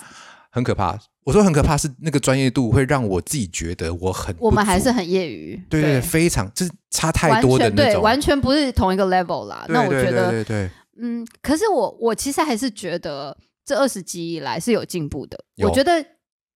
[0.50, 0.96] 很可怕。
[1.24, 8.02] 我说很可怕是那个专业度会让我自己觉得我很不，我们还是很业余，对对对，非常就是差太多的那种。
[8.02, 9.66] 完全不是同一个 level 啦。
[9.68, 10.70] 那我觉得，对对，
[11.02, 13.36] 嗯，可是我我其实还是觉得
[13.68, 15.38] 这二十集以来是有进步的。
[15.58, 16.02] 我觉得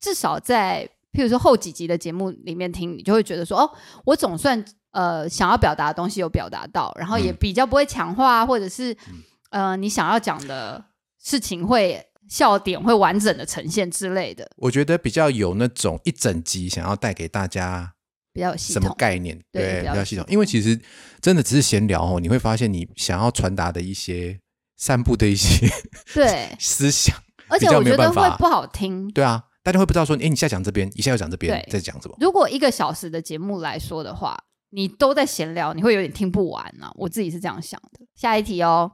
[0.01, 3.71] 至少在譬如说后几集的节目里面听，你就会觉得说，哦，
[4.07, 8.97] 我总算呃想要表达的东西有表达到，然后也嗯比较不会强化，或者是
[9.51, 10.83] 呃你想要讲的
[11.23, 17.93] 事情会笑点会完整的呈现之类的，我觉得比较有那种一整集想要带给大家
[18.33, 18.95] 比较什么。
[18.97, 19.87] 概念，对比。
[19.87, 20.81] 较系统因为其实
[21.21, 24.41] 真的只是闲聊哦，你会发现你想要传达的一些
[24.83, 25.71] 散布的一些
[26.13, 27.17] 对， 思想，
[27.47, 29.09] 而且我觉得会不好听。
[29.13, 32.17] 对啊，大家会不知道说，哎，你现在讲这边，一下又讲这边，在讲什么？
[32.19, 34.37] 如果一个小时的节目来说的话，
[34.71, 36.91] 你都在闲聊，你会有点听不完啊。
[36.97, 38.05] 我自己是这样想的。
[38.17, 38.91] 下一题哦，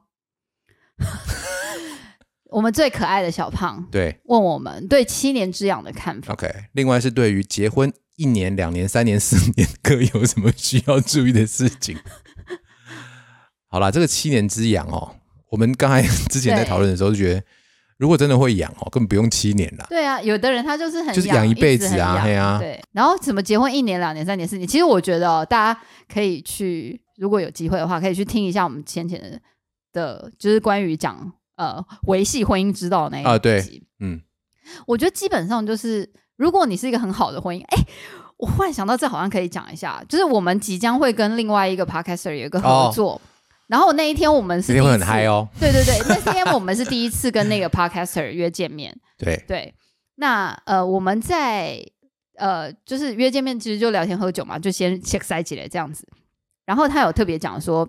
[2.53, 6.35] 我们最可爱的小胖对问我们对七年之痒的看法。
[6.35, 6.53] ，OK。
[6.72, 11.96] 另外是对于结婚一年、两年、三年、四年各有什么需要注意的事情。
[13.68, 15.16] 好啦，这个七年之痒哦，
[15.51, 17.43] 我们刚才之前在对讨论的时候就觉得，
[17.97, 19.87] 如果真的会养哦，根本不用七年啦。
[19.89, 24.67] 对啊，有的人他就是很就是养一辈子啊直很痒嘿啊对，然后怎么结婚一年、两年、三年、四年？
[24.67, 25.81] 其实我觉得哦，大家
[26.13, 29.41] 可以去，如果有机会的话，可以去听一下我们先前的
[29.93, 33.29] 的，就是关于讲呃维系婚姻之道那一集。
[33.29, 34.21] 啊对嗯，
[34.87, 37.83] 我觉得基本上就是，如果你是一个很好的婚姻，哎，
[38.37, 43.21] 我忽然想到这好像可以讲一下，就是我们即将会跟另外一个 podcaster 有一个合作，
[43.69, 45.49] 然后那一天我们是今天会很嗨哦。
[45.61, 49.75] 对对对， 那天我们是第一次跟那个 podcaster 约见面，对，对，
[50.17, 51.81] 那呃我们在
[52.37, 56.07] 呃就是约见面，其实就聊天喝酒嘛，就先 check 塞起来这样子，
[56.67, 57.89] 然后他有特别讲说。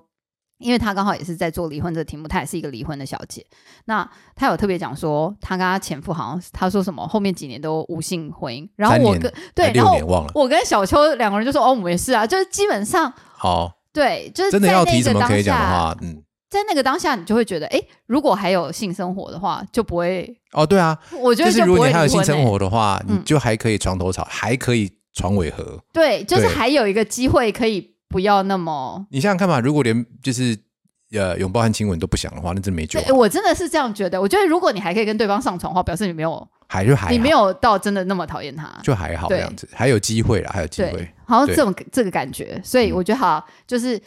[0.61, 3.45] 因为他刚好也是在做离婚这个题目，他也是一个离婚的小姐。
[3.85, 9.97] 那他有特别讲说，她跟她前夫好像是她说什么后面几年都无性婚姻，然后我跟对，然后。
[10.33, 25.79] 我跟小秋两个人就说哦，我们也是啊，就是基本上好，对，就是真的要提什么可以讲的话，嗯，在那个当下，你就会觉得，哎，如果还有性生活的话，就不会，哦，对啊，我觉得就是如果你还有性生活的话，你嗯就还可以床头吵，还可以床尾和。
[25.91, 29.05] 对，就是还有一个机会可以不要那么。
[29.11, 30.57] 你想想看嘛，如果连就是
[31.11, 34.21] 呃拥抱和亲吻都不想的话，那真没救啊、我真的是这样觉得。
[34.21, 37.11] 我觉得如果你还可以跟对方上床的话，表示你没有还就还好。
[37.11, 42.95] 你没有到真的那么讨厌他，就还好这对样子，还有机会啦，还有机对会。，好像对这种这个感觉，所以嗯。
[42.95, 43.99] 我觉得好，就是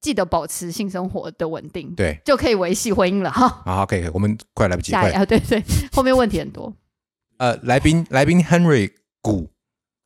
[0.00, 3.46] 记得保持性生活的稳定，对，就可以维系婚姻了哈。
[3.64, 5.02] 好好，可以，可以我们快来不及，快。
[5.02, 6.72] 下一 啊，对对，后面问题很多。
[7.36, 8.90] 呃，来宾来宾 Henry
[9.20, 9.50] 古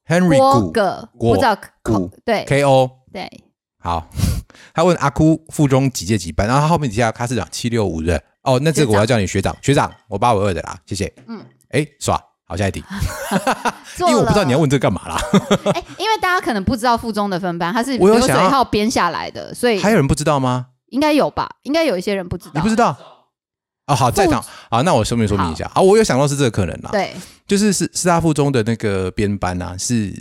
[0.06, 2.44] Henry 古郭个郭不知道古对。
[2.44, 3.30] K O 对，
[3.78, 4.08] 好，
[4.74, 11.12] 他问阿哭附中几届几班，然后他后面底下他是讲七六五的哦，那这个我要叫你学长，学长，我八五二的啦，谢谢。
[11.26, 12.82] 嗯，哎，耍，好，下一题，
[13.96, 15.16] 做 因为我不知道你要问这个干嘛啦，
[15.74, 20.66] 哎，因为大家可能不知道附中的分班，它是流水号编下来的，所以还有人不知道吗？
[20.88, 21.48] 应该有吧？
[21.62, 22.52] 应该有一些人不知道。
[22.54, 22.96] 你不知道？
[23.86, 27.14] 哦，好，在场，好，那我说明说明一下，啊，我有想到是这个可能啦，对，
[27.46, 30.12] 就是师师大附中的那个编班啊，是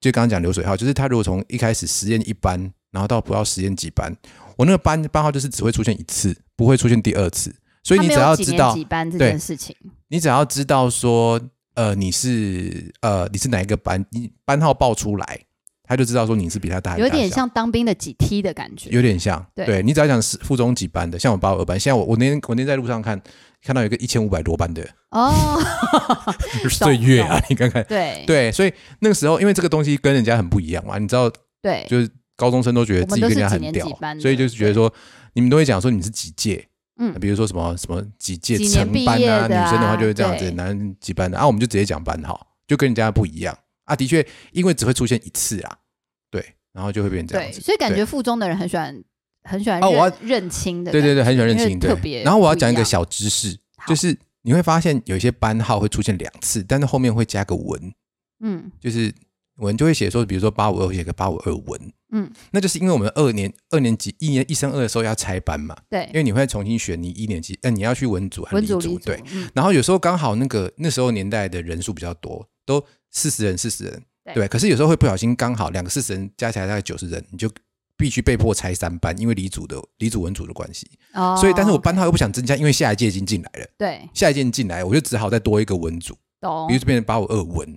[0.00, 4.14] 就刚刚讲流水号，就是他如果从一开始实验一班，然后到不要实验几班，
[4.56, 7.52] 我那个班班号就是只会出现一次，不会出现第二次，
[7.84, 9.30] 所以你只要知道几班这对。
[9.30, 9.76] 件事情。
[10.08, 11.40] 你只要知道说，
[11.74, 15.40] 呃，你是呃你是哪一个班，你班号报出来，
[15.82, 18.90] 他就知道说你是比他大大有点像当兵的几梯的感觉。
[18.90, 19.66] 有点像，对。
[19.66, 23.20] 对你只要讲是附中几班的，像我八五二班，现在我我那天我那天在路上看
[23.62, 25.32] 看到有一个一千五百多班的哦，
[26.70, 28.24] 岁月啊，你看看，对。
[28.26, 33.86] 对，所以那个时候因为这个东西跟人家很不一样嘛，你知道，对，就是高中生都觉得自己跟人家很屌
[34.20, 34.92] 所以就是觉得说
[35.32, 43.56] 你们都会讲说你是几届，嗯，比如说什么什么几届成班啊，女生的话啊就会这样子，男几班的啊，我们就直接讲班号，就跟人家不一样。
[43.84, 43.96] 啊。
[43.96, 45.76] 的确，因为只会出现一次啊，
[46.30, 47.60] 对，然后就会变成这样对，子。
[47.60, 49.04] 所以感觉附中的人很喜欢
[49.42, 51.90] 很喜欢哦我要认认亲的，对对对，很喜欢认因为清，对。
[51.90, 52.22] 特别。
[52.22, 57.92] 然后我要讲一个小知识，就是你会发现有一些班号会出现两次，但是后面会加个文，
[58.40, 58.70] 嗯。
[58.80, 59.12] 就是
[59.56, 66.04] 文就会写说，比如说八五二，写个八五二文，嗯，那就是因为我们二年二年级一年一升二的时候要拆班嘛，对。
[66.06, 69.50] 因，为你会重新选你一年级，呃，你要去文组还理组，组理组对。，嗯。
[69.52, 74.34] 然后有时候刚好那个那时候年代的人数比较多，都四十人四十人，对。
[74.34, 74.48] 对。
[74.48, 77.50] 可是有时候会不小心刚好两个四十人加起来大概九十人，你就
[77.96, 80.88] 必须被迫拆三班，因为理组的理组文组的关系。
[81.14, 84.08] 哦，所以，但是我班号又不想增加，因为下一届已经进来了，对。
[84.14, 86.68] 下一届进来我就只好再多一个文组，懂。
[86.68, 87.76] 比如说变成八五二文。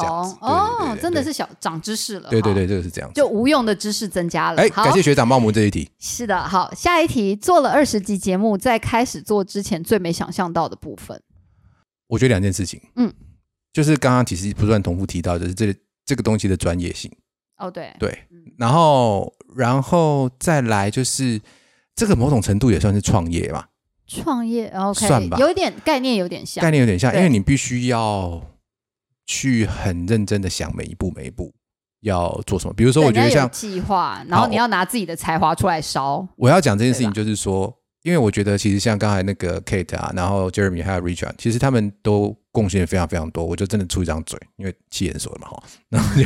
[0.00, 3.10] 哦对，对真的是小长知识了，对对对，，这个是这样。
[3.14, 4.62] 就无用的知识增加了。
[4.62, 4.84] 哎，好。
[4.84, 5.88] 感谢学长帮我们这一题。
[5.98, 11.20] 是的，好，下一题，做了二十集节目，在开始做之前最没想象到的部分，
[12.06, 13.12] 我觉得两件事情，嗯，
[13.72, 17.10] 就是刚刚其实不断重复提到的，就是这这个东西的专业性。
[17.58, 18.16] 哦，对，对，
[18.56, 21.40] 然后然后再来就是
[21.96, 23.68] 这个某种程度也算是创业吧，
[24.06, 25.36] 创业，OK，算吧。
[25.38, 26.62] 有一点概念，有点像。
[26.62, 28.40] 概，念有点像，因为你必须要
[29.28, 31.54] 去很认真的想每一步每一步
[32.00, 32.72] 要做什么。
[32.72, 43.44] 比如说，我觉得像计划，然后你要拿自己的才华出来烧，我要讲这件事情，就是说，因为我觉得其实像刚才那个 Kate 啊，然后 Jeremy 还有 Richard，其实他们都贡献非常非常多。
[43.44, 46.22] 我就真的出一张嘴，因为气眼熟了嘛哈，然后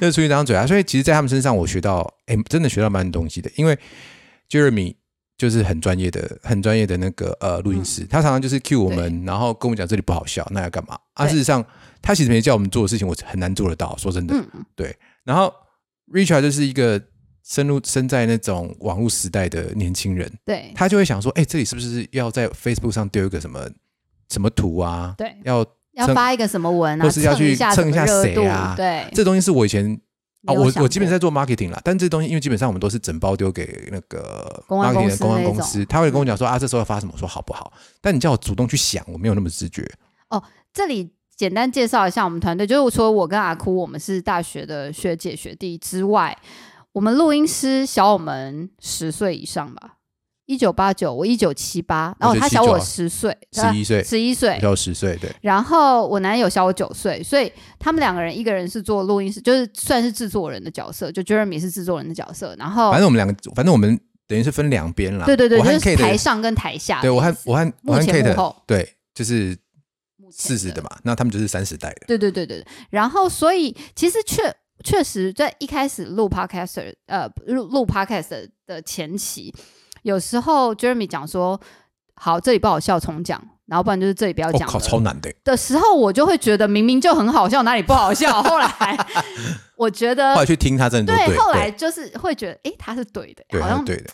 [0.00, 0.66] 就就出一张嘴啊。
[0.66, 3.50] 所以其实，在他们身上我学到，哎，真的学到蛮多东西的。
[3.56, 3.78] 因为
[4.48, 4.94] Jeremy
[5.36, 10.98] 就是很专业的、很专业的那个呃录音师，他常常就是 cue 我们，然后跟我们讲这里不好笑，那要干嘛？
[11.14, 11.64] 啊，事实上
[12.02, 13.96] 他其实没叫我们做的事情，我很难做得到。
[13.96, 15.52] 说真的，嗯，然后
[16.12, 17.00] Richard 就是一个
[17.44, 23.68] 深入身在那种网络时代的年轻人，对他就会想说，哎，这里是不是要在 Facebook 上丢一个什么
[24.28, 25.14] 什么图啊？
[25.16, 30.00] 对，要要发一个什么文啊，或是要去蹭一下谁啊对，这东西是我以前
[30.46, 37.72] 啊，我我基本在做 marketing 啦，但这东西因为基本上我们都是整包丢给那个 marketing 的公关那种公司，他会跟我讲说啊，这时候要发什么，我说好不好？
[38.00, 39.90] 但你叫我主动去想，我没有那么直觉。
[40.28, 46.36] 哦这里简单介绍一下我们团队，就是除了我跟阿哭，我们是大学的学姐学弟之外，
[46.92, 49.94] 我们录音师小我们十岁以上吧，
[50.44, 54.04] 一九八九，我一九七八，然后他小我十岁，十一岁。
[54.04, 54.56] 十一岁。
[54.56, 63.98] 比，较十岁，对，然后我男友小我九岁，所以他们两个人，一个人是做录音师，就是算是制作人的角色，就 Jeremy 是制作人的角色，然后反正我们两个，反正我们
[64.28, 65.24] 等于是分两边啦。
[65.24, 69.56] 对对对，我和就是 Kate 台上跟台下对我和我和我幕和 Kate 对，就是
[70.30, 72.06] 四十的嘛，那他们就是三十代的。
[72.06, 79.54] 对对对对，对然后所以其实确确实在一开始录 podcast 呃录录 podcast 的的前期，
[80.02, 81.60] 有时候 Jeremy 讲说
[82.14, 85.32] 好这里不好笑重讲，然后不然就是这里不要我靠，超难的。
[85.44, 88.42] 的时候，我就会觉得明明就很好笑，哪里不好笑？
[88.42, 88.68] 后来
[89.76, 94.10] 我觉得后来去听他真的对，对，后来就是会觉得诶，他是对的，对好像对的。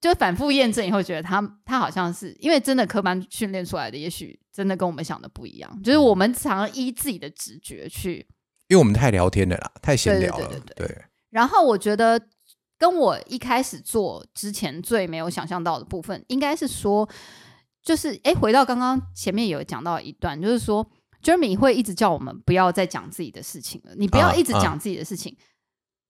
[0.00, 5.82] 就反复验证以后，觉得他他好像是因为真的科班训练出来的，也许真的跟我们想的不一样。
[5.82, 8.26] 就是我们常常依自己的直觉去，
[8.68, 12.20] 因为我们太聊天了啦，太闲聊了对对，对，然后我觉得
[12.78, 17.08] 跟我一开始做之前最没有想象到的部分，应该是说
[17.82, 20.88] 就是哎，回到刚刚前面有讲到一段，就是说
[21.22, 25.36] Jeremy 会一直叫我们不要再讲自己的事情了，你不要啊一直讲自己的事情。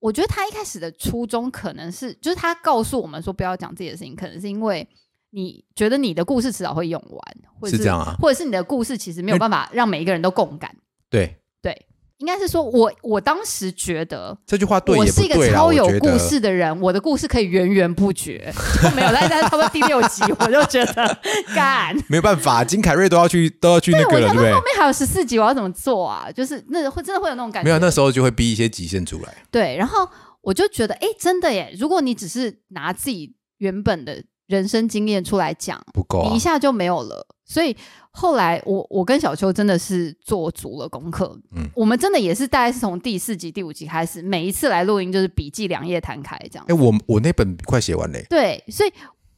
[0.01, 4.87] 我觉得他一开始的初衷可能是，就是他告诉我们说不要讲自己的事情，可能是因为
[5.35, 7.21] 你觉得你的故事迟早会用完，
[7.61, 10.73] 或者是这样啊或者是你的故事其实没有办法让每一个人都共感。
[11.11, 11.87] 对，对，
[12.19, 18.53] 应该是说我我当时觉得这句话对我是一个超有故事的人，我的故事可以源源不绝。
[18.95, 21.19] 没有，但是差不多第六集 我就觉得
[21.55, 21.97] 干。
[22.09, 24.61] 没有办法，金凯瑞都要去都要去那对，个了，对不对后？
[24.61, 26.31] 面还有十四集，我要怎么做啊？
[26.31, 27.65] 就是那会真的会有那种感觉。
[27.65, 29.35] 没有，那时候就会逼一些极限出来。
[29.51, 30.09] 对，然后
[30.43, 31.75] 我就觉得，哎，真的耶！
[31.77, 37.27] 如果你只是拿自己原本的人生经验出来讲，不够啊你一，下就没有了。
[37.47, 37.77] 所以
[38.11, 46.65] 后来我我跟小秋真的是做足了功课，嗯我们真的也是大概是从第四集、第五集开始，每一次来录音就是笔记两页摊开这样。
[46.69, 48.93] 哎，我我那本快写完嘞，对，所以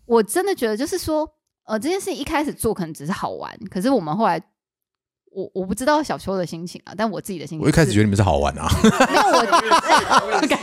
[0.05, 1.29] 我真的觉得就是说，
[1.67, 4.41] 呃，这件事情一开始做可能只是好玩，可是我们后来，
[5.37, 10.59] 我我不知道小秋的心情啊，但我自己的心情，我一开始觉得你们是好玩啊， 没有我 干，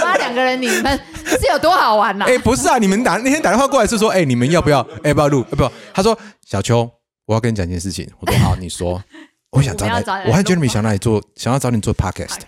[0.00, 4.80] 妈两个人你们是有多好玩呐、哎，不是啊，你们打那天打电话过来是说，哎，你们要不要？
[5.04, 5.46] 哎，要不要录？
[5.52, 5.72] 要不？
[5.94, 6.90] 他说小秋，
[7.26, 8.10] 我要跟你讲一件事情。
[8.18, 9.00] 我说好，你说。
[9.52, 12.40] 我想找你我们要找你来我还觉得你想哪里做，想要找你做 podcast。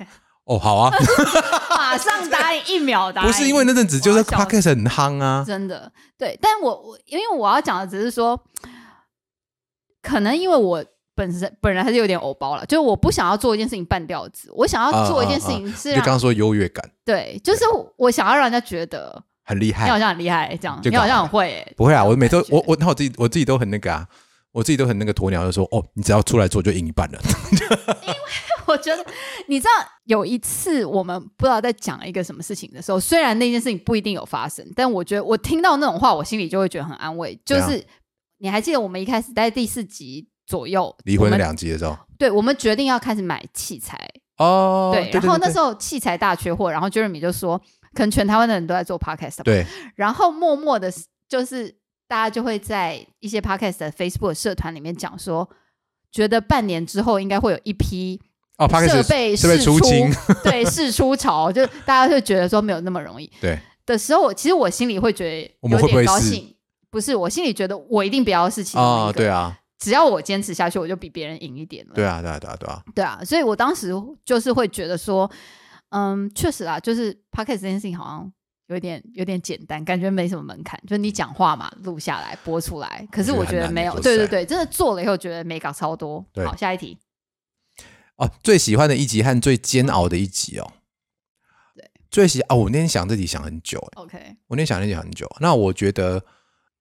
[0.47, 0.91] 哦，好啊，
[1.71, 8.41] 马上答应，一秒答应，不是因为那阵子就是 podcast 很夯啊，真的对，但我我因为我要讲的只是说，
[10.03, 10.83] 可能因为我
[11.15, 17.65] 本身本人还是有点偶包了，就是我不想要做一件事情半吊子，我想要做一件事情是让、就刚刚说优越感对，就是
[17.97, 19.99] 我想要让人家觉得很厉害你好。
[19.99, 24.07] 像很厉害，这样就你好像很会、欸，不会啊，我每周我我那我自己我自己都很那个啊，
[24.53, 27.19] 我自己都很那个鸵鸟，就说哦，你只要出来做就赢一半了。
[28.03, 28.15] 因为
[28.67, 29.05] 我觉得
[29.47, 29.71] 你知道
[30.05, 37.39] 有一次我们不知道在讲一个什么事情的时候，虽然那件事情不一定有发生，但我觉得我听到那种话，我心里就会觉得很安慰。
[37.45, 37.85] 就是
[38.39, 43.99] 你还记得我们一开始在第四集左右离婚两集的时候，对我们决定要开始买器材，
[44.39, 47.59] 哦，对，然后那时候候器材大缺货，然后 Jeremy 就说，
[47.93, 49.67] 可能全台湾的人都在做 podcast，吧对。
[49.97, 50.93] 然后默默的，
[51.29, 51.75] 就是
[52.07, 55.49] 大家就会在一些 podcast 的 Facebook 社团里面讲说，
[56.13, 58.21] 觉得半年之后应该会有一批
[58.59, 60.11] 哦设备设备试出清，
[60.43, 66.51] 对 试出潮，就大家会觉得说没有那么容易对，的时候，其实我心里会觉得我们有会不会试点高兴。
[66.91, 71.95] 不是，我心里觉得我一定不要是其中一哦，个，对啊，只要我坚持下去，我就比别人赢一点了。
[71.95, 73.93] 对啊，对啊，对啊，对啊，对啊，所以我当时
[74.25, 75.31] 就是会觉得说，
[75.91, 78.33] 嗯，确实啊，就是 podcast 这件事情好像
[78.69, 83.07] 有点有点简单，感觉没什么门槛，就你讲话嘛，录下来播出来。
[83.13, 86.25] 可是我我觉得没有，对对对，真的做了以后觉得美感超多。
[86.45, 86.99] 好，下一题。
[88.17, 90.73] 哦，最喜欢的一集和最煎熬的一集哦。
[91.75, 95.29] 对，最喜哦，我那天想这题想很久，哎 OK，我那天想这题想很久。
[95.41, 96.25] 那我觉得，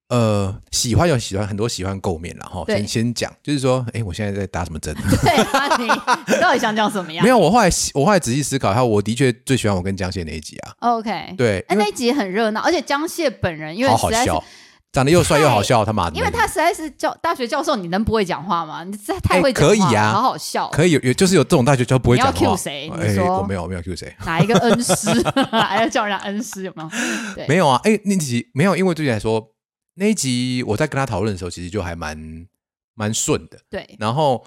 [0.08, 4.94] 呃，喜欢有喜欢很多喜欢构面然后你先先讲，就是说，哎，我现在在打什么针？
[5.22, 5.84] 对啊，你
[6.34, 7.24] 你到底想讲什么样？
[7.24, 10.72] 没有，我后来我后来仔细思考一下，我的确最喜欢我跟江蟹那一集啊。
[10.80, 14.44] OK，对，哎那一集很热闹，而且江蟹本人因为好笑，
[14.92, 18.84] 长得又帅又好笑，他妈的，因为他实在是教大学教授，你能不会讲话吗？
[18.84, 20.68] 你实在太哎会讲话了，可以啊好好笑。
[20.68, 22.32] 可以有有就是有这种大学教不会讲话。
[22.32, 25.10] cue 谁你哎，说我没有我没有 Q 谁，哪一个恩师，
[25.50, 26.90] 还要叫人家恩师，有没有？
[27.34, 27.80] 对，没有啊。
[27.84, 29.50] 哎，那集没有，因为对你来说
[29.94, 32.46] 那一集我在跟他讨论的时候，其实就还蛮
[32.94, 34.44] 蛮顺的，对，然后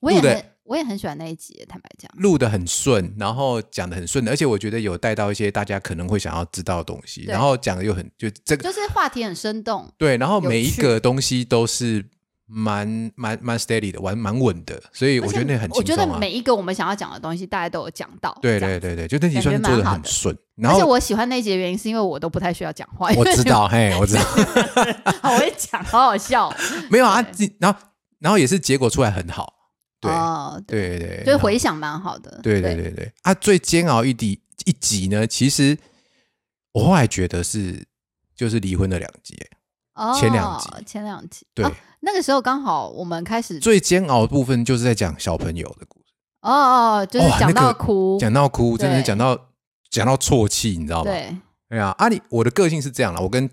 [0.00, 9.90] 我也很我也很喜欢那一集，坦白讲，录的很顺，然后讲的很顺的，而且我觉得有带到一些大家可能会想要知道的东西，然后讲的又很就这个就是话题很生动。
[9.96, 12.04] 对，然后每一个东西都是
[12.50, 15.94] 蛮蛮蛮 steady 的，蛮蛮稳的，所以我觉得那很我觉。
[15.94, 18.36] 得每一个我们想要讲的东西，大家都有讲到。
[18.40, 23.10] 对对对对，就那集算是做的很顺，然而且后我喜欢那一集的原因，是因为我都不太需要讲话。
[23.14, 24.22] 我知，道， 嘿，我知道，
[25.20, 26.50] 好会讲，好好笑。
[26.90, 27.22] 没有啊，
[27.58, 27.78] 然后
[28.18, 29.52] 然后也是结果出来很好，
[30.00, 32.40] 对哦，对对对，就回想蛮好的。
[32.42, 35.76] 对对对对啊，最煎熬一集一集呢，其实
[36.72, 37.84] 我后来觉得是
[38.34, 39.36] 就是离婚的两集，
[39.94, 49.38] 哦，前两集前两集，对哦那个时候刚好我们开始，最煎熬的部分就是在讲小朋友的故事，哦哦，就是讲到哭，讲到哭，真的是对讲到
[49.90, 51.10] 讲到啜泣，你知道吗？
[51.10, 51.36] 对，
[51.68, 53.48] 对啊，阿里我的个性是这样了，我跟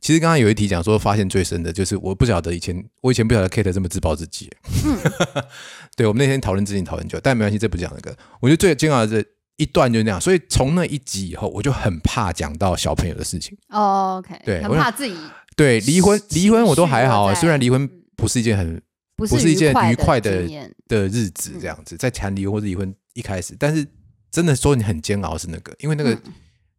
[0.00, 4.50] 其实刚刚有一题讲说发现最深的就是我不晓得以前我以前不晓得 Kate 这么自暴自弃，
[4.84, 4.96] 嗯
[5.96, 9.24] 对我们那天讨论之前讨论很久，但没关系，这不讲那个，我觉得最煎熬的
[9.56, 13.58] 一段就是那样，所以从那一集以后，我就很怕讲到小朋友的事情。
[13.70, 15.16] 哦，OK，很对很怕自己
[15.58, 17.86] 对，离婚情离婚我都还好啊，虽然离婚
[18.16, 18.80] 不是一件很
[19.14, 20.48] 不不是一件愉愉快的
[20.86, 23.86] 的日子这样子，在谈离婚或者离婚一开始，但是
[24.30, 26.32] 真的说你很煎熬是那个，因为那个嗯。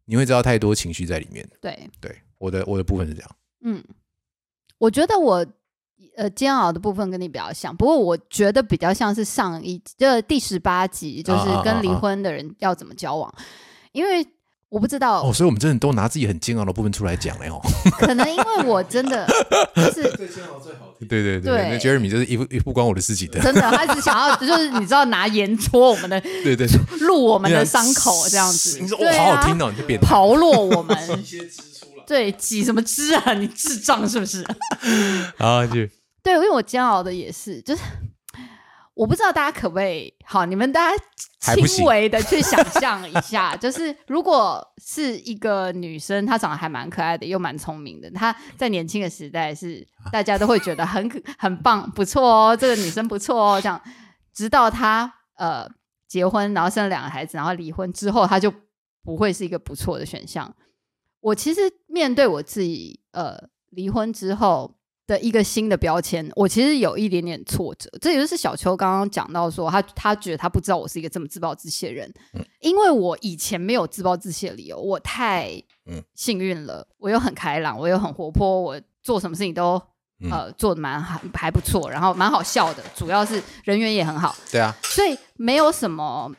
[0.06, 1.48] 你会知道太多情绪在里面。
[1.60, 3.30] 对，对，我的我的部分是这样。
[3.62, 3.80] 嗯，
[4.76, 5.46] 我觉得我
[6.16, 11.94] 呃煎熬的部分跟你比较像，不过我觉得比较像是上一就第十八集，就是跟离啊。
[12.00, 13.32] 婚的人要怎么交往，
[13.92, 14.26] 因为
[14.70, 17.60] 我不知道，哦，所以我们真的都拿自己很煎熬的部分出来讲了哦。
[17.98, 19.26] 可能因为我真的
[19.74, 21.08] 就是最煎熬最好听。
[21.08, 23.40] 对对对那 Jeremy 就是一副一副关我的事情的。
[23.40, 26.68] 真的，他只想要就是你知道拿盐戳我们的 对对，
[27.00, 30.06] 入我们的伤口这样子，你说对啊哇，好好听哦，你就变态。
[30.06, 33.34] 刨落我们，一些支出来，对挤什么汁啊？
[33.34, 34.46] 你智障是不是？
[35.36, 35.74] 好，就
[36.22, 37.82] 对，因为我煎熬的也是，就是
[39.00, 41.04] 我不知道大家可不可以好，你们大家
[41.54, 53.80] 轻微的去想象一下， 就是如果是一个女生，她长得还蛮可爱的，又蛮聪明的，她在年轻的时代是大家都会觉得很可很棒，不错哦，这个女生不错哦，这样，
[54.34, 55.66] 直到她呃
[56.06, 58.52] 结婚，然后生了两个孩子，然后离婚之后，她就
[59.02, 60.54] 不会是一个不错的选项。
[61.20, 64.74] 我其实面对我自己呃离婚之后
[65.10, 67.90] 的一个新的标签，我其实有一点点挫折。
[68.00, 72.12] 这也就是小秋刚刚讲到说，他他觉得他不知道我是一个这么自暴自弃的人，
[72.60, 75.50] 因为我以前没有自暴自弃的理由，我太
[75.86, 76.00] 嗯。
[76.14, 79.82] 幸运了，我又很开朗，我又很活泼，我做什么事情都。
[80.20, 80.30] 嗯。
[80.30, 86.30] 呃，做的蛮还还不错，然后蛮好笑的，主要是人缘也很好，对啊，所以没有什么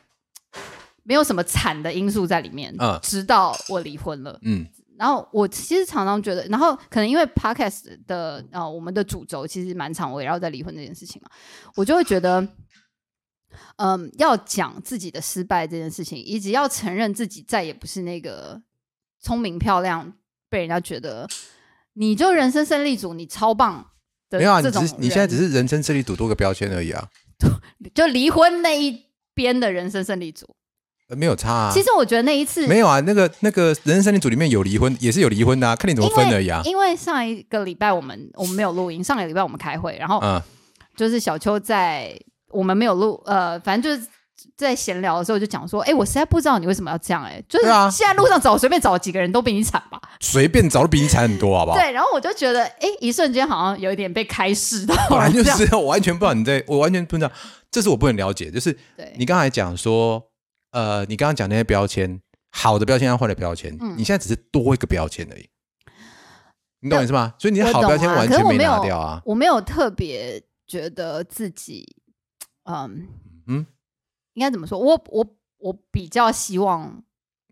[1.02, 2.74] 没有什么惨的因素在里面。
[2.78, 2.98] 嗯。
[3.02, 4.66] 直到我离婚了，嗯
[5.02, 11.28] 然后我其实常常觉得，然后可能因为 podcast 的呃我们的主轴其实蛮常围绕在离婚这件事情嘛，
[11.74, 12.46] 我就会觉得，
[13.78, 18.62] 嗯，要讲自己的失败这件事情，以及要承认自己再也不是那个
[19.18, 20.12] 聪明漂亮，
[20.48, 21.28] 被人家觉得
[21.94, 23.84] 你就人生胜利组，你超棒
[24.30, 27.08] 的没有啊，你只是你现在只是人生胜利组多个标签而已啊，
[27.92, 30.54] 就离婚那一边的人生胜利组。
[31.12, 31.70] 呃没有差啊。
[31.72, 36.62] 其实我觉得那一次没有啊，那个那个人生三里组里面有离婚，也是有离婚的啊，看你怎么分而已啊。
[36.64, 40.40] 因为上一个礼拜我们我们没有录音，上个礼拜我们开会，然后嗯，
[40.96, 42.12] 就是小秋在
[42.50, 44.08] 我们没有录，呃，反正就是
[44.56, 50.00] 在闲聊的时候就讲说，哎、我实在不知道你为什么要这样、哎，就是现在路上找随便找几个人都比你惨吧？
[50.20, 51.78] 随便找都比你惨很多，好不好？
[51.78, 57.30] 对，然后我就觉得，哎、一瞬间好像有一点被开示到，本来就是 我完全不知道你在，我完全不知道，
[57.70, 58.50] 这是我不能了解。
[58.50, 60.22] 就是对你刚才讲说，
[60.72, 62.20] 呃，你刚刚讲那些标签，
[62.50, 65.48] 好的标签要坏的标签，嗯你现在只是多一个标签而已，
[66.80, 67.34] 你懂我意思吗？
[67.38, 69.22] 所以你的好标签完全可是我没有拿掉啊。
[69.24, 71.96] 我没有特别觉得自己，
[72.64, 73.06] 嗯
[73.46, 73.66] 嗯，
[74.32, 74.78] 应该怎么说？
[74.78, 77.04] 我我我比较希望，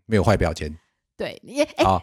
[0.05, 0.77] 没有坏标签
[1.15, 2.01] 对，也哎、啊。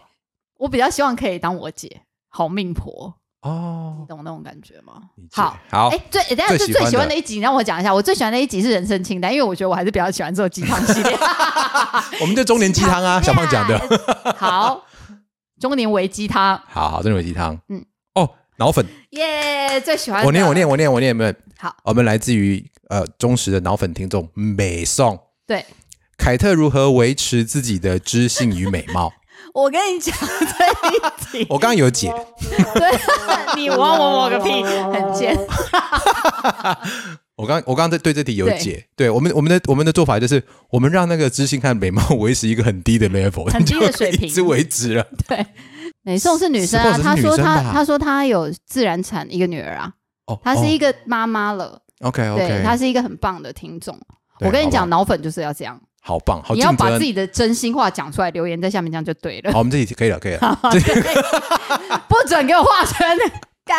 [0.58, 4.94] 我比较希望可以当我姐，好命婆，哦你，懂那种感觉吗？
[5.32, 7.94] 好，好哎、，最等一下是最喜欢的的一集，你让我讲一下。
[7.94, 11.16] 我最喜欢的一集是人生清单，因为我觉得我还是比较喜欢做鸡汤系列。
[12.20, 14.34] 我们就中年鸡汤啊，小胖讲的。
[14.36, 14.84] 好，
[15.60, 17.54] 中年维鸡汤， 好好，中年鸡汤。
[17.68, 17.84] 嗯嗯，
[18.14, 21.34] 哦，脑粉，耶、最喜欢我念，我念，我念，我念，们。
[21.58, 25.18] 好，我们来自于呃忠实的脑粉听众美颂。
[25.46, 25.64] 对
[26.16, 29.12] 凯特如何维持自己的知性与美貌？
[29.58, 32.14] 我跟你讲 这一题，我刚刚有解，
[32.74, 32.98] 对，
[33.60, 35.36] 你我我我个屁，很贱。
[37.34, 38.86] 我刚我刚刚在对这题有解。
[38.94, 39.10] 对。
[39.10, 40.40] 我们我们的我们的做法就是，
[40.70, 44.28] 我们让那个知性和美貌维持一个很低的 level，很低的水平。
[44.28, 45.04] 一直维持了。
[45.26, 45.44] 对，
[46.02, 49.92] 美颂是女生啊，她说她她说她有自然产一个女儿啊，
[50.26, 53.98] 哦，她是一个个妈妈了，OK OK，她是一个很棒的听众。
[54.40, 59.52] 我跟你讲，脑粉就是要这样，好棒，好你要把自己的真心话讲出来，留言在下面，这样就对了。
[59.52, 60.58] 好，我们这题可以了，可以了。
[62.08, 63.06] 不准给我画圈，
[63.66, 63.78] 干。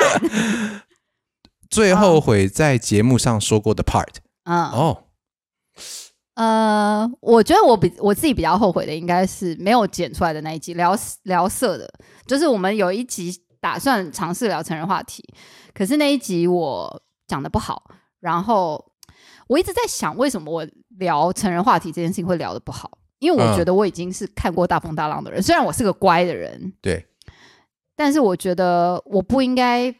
[1.72, 5.06] 最后悔在节目上说过的 part 嗯，哦，
[6.36, 11.92] 呃，我觉得我比我自己比较后悔的，应该是没有剪出来的那一集聊聊色的，
[12.28, 15.24] 就是我们有一集打算尝试聊成人话题，
[15.74, 18.86] 可是那一集我讲的不好，然后
[19.48, 20.68] 我一直在想，为什么我
[21.00, 22.98] 聊成人话题这件事情会聊的不好？
[23.20, 27.06] 因为我嗯觉得我已经是看过大风大浪的人，虽然我是个乖的人，对，
[27.96, 29.94] 但是我觉得我不应该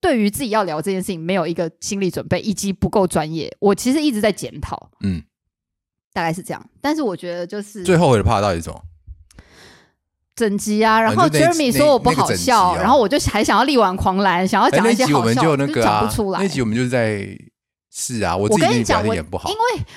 [0.00, 3.56] 对于自己要聊这件事情没有一个心理准备，以及不够专业。
[3.60, 5.22] 我其实一直在检讨，嗯，
[6.12, 6.62] 大概是这样。
[6.80, 8.82] 但是我觉得就是最后悔的 part 到底是什么？
[10.36, 16.40] 整集啊，然后 Jeremy 那说我不好笑，哦然后我就还想要力挽狂澜，想要哎，讲一些好笑，就那个啊讲不出，来。
[16.40, 17.26] 那集我们就是在
[17.90, 19.56] 是啊，我自己我跟你讲，我因表现也不好，为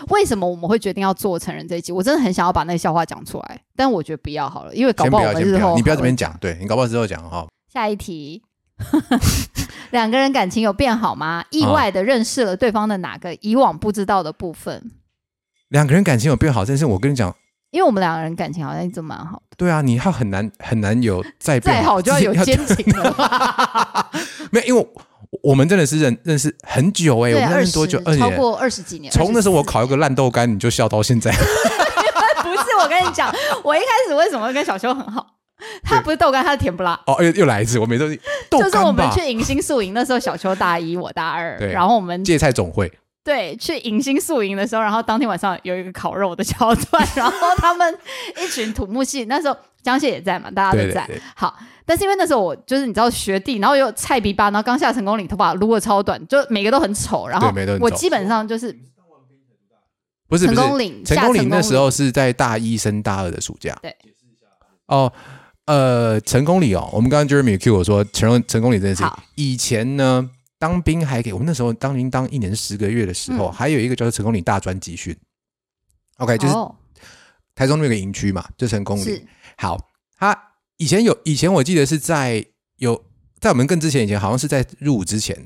[0.09, 1.91] 为什么我们会决定要做成人这一集？
[1.91, 7.45] 我真的很想要把那个笑话讲出来，但我觉得不要好了，因为搞不好我们日后不，你不要这边讲，对你搞不好之后讲哈。
[7.71, 8.41] 下一题，
[9.91, 11.43] 两个人感情有变好吗？
[11.49, 14.91] 意啊外的认识了对方的哪个以往不知道的部分？
[15.69, 17.33] 两个人感情有变好，但是我跟你讲，
[17.71, 24.09] 因为我们两个人感情好像一直蛮好的，对啊，你要很难很难有再变再好就要有奸情了。
[24.51, 24.87] 没有，因为
[25.31, 27.99] 我我们真的是认认识很久哎、我对，们认识多久？
[28.17, 29.11] 超过二十几年。
[29.11, 31.31] 从那时候我烤一个烂豆干，你就笑到现在。
[32.43, 35.25] 不是我跟你讲，我一开始为什么会跟小秋很好？
[35.83, 36.99] 他不是豆干，他是甜不辣。
[37.05, 38.05] 哦，又又来一次，我每周
[38.49, 42.91] 豆就是我们去迎新宿营，那时候小秋大一，我大二，然后我们芥菜总会，
[43.23, 47.97] 对去迎新宿营的时候，然后当天晚上有一个烤肉的桥段， 然后他们
[48.41, 51.05] 一群土木系，那时候江蟹也在嘛，大家都在。
[51.07, 58.77] 对对对，好，但是因为那时候我就是你知道学弟，然后又菜逼吧，然后刚下成功岭，头发撸的超短，就每个都很丑，然后我基本上就是
[60.27, 63.77] 不是成功岭成功功岭那时候是在大一升大二的暑假。
[63.81, 63.95] 对。
[64.87, 65.11] 哦，
[65.65, 70.29] 呃，成功岭哦，我们刚刚 Jeremy Q 我说成功成功岭这件事情好，以前呢
[70.59, 75.15] 当兵还给我们那时候当兵当一年十个月的时候，嗯还有一个叫做成功岭大专集训。
[76.17, 76.75] OK，就是哦
[77.55, 79.27] 台中那个营区嘛，就成功是岭。
[79.61, 79.77] 好，
[80.17, 80.35] 他
[80.77, 82.43] 以前有以前我记得是在
[82.77, 83.05] 有
[83.39, 85.37] 在我们更之前以前，好像是在入伍之前，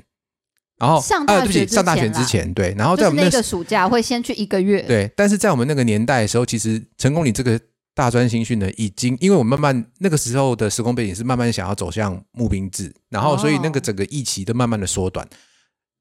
[0.78, 7.59] 然后上大呃对不起上大学之前对，然后在我们那个暑假会先去一个月，对，但是在我们那个年代的时候，其实成功你这个
[7.93, 15.28] 大专新训呢，已经因为我们慢慢那个时候的时空背景是慢慢想要走向募兵制，然后所以那个哦整个役期都慢慢的缩短，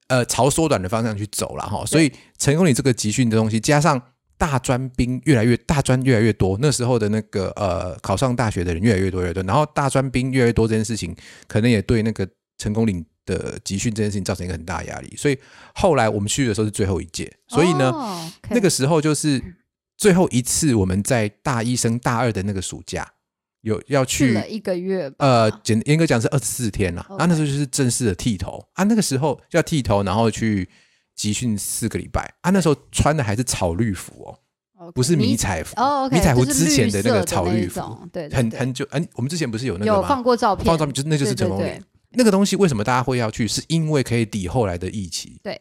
[0.07, 1.85] 呃，朝缩短的方向去走了哈。
[1.85, 4.01] 所以成功你这个集训的东西，加上
[4.37, 11.14] 大专兵越来越大专越来越多，那时候的那个呃考上大学的人越来越多越来越多，然后大专兵越来越多这件事情，
[11.47, 12.28] 可能也对那个
[12.59, 15.14] 成功岭的集训这件事情造成一个很大的压力。
[15.16, 15.39] 所以
[15.74, 17.93] 后来我们去的时候是最后一届，所以呢。
[18.51, 19.43] 那个时候就是
[19.97, 23.11] 最后一次我们在大一升大二的那个暑假
[23.62, 27.07] 有要去去了一个月，呃，简严格讲是二十四天啦。
[27.09, 30.68] OK 啊，那时候就是正式的剃头啊，那个时候要剃头，然后去
[31.15, 34.37] 集训四个礼拜啊，那时候穿的还是草绿服
[34.77, 35.75] 哦，不是迷彩服
[36.11, 37.81] 迷彩服之前的那个草绿服，
[38.12, 39.97] 对，很很久，嗯，我们之前不是有那个吗？
[39.99, 41.83] 有放过照片，放照片，就是那就是成功岭。
[42.17, 43.49] 那个东西为什么大家会要去？
[43.49, 45.37] 是因为可以抵后来的疫情。
[45.43, 45.61] 对，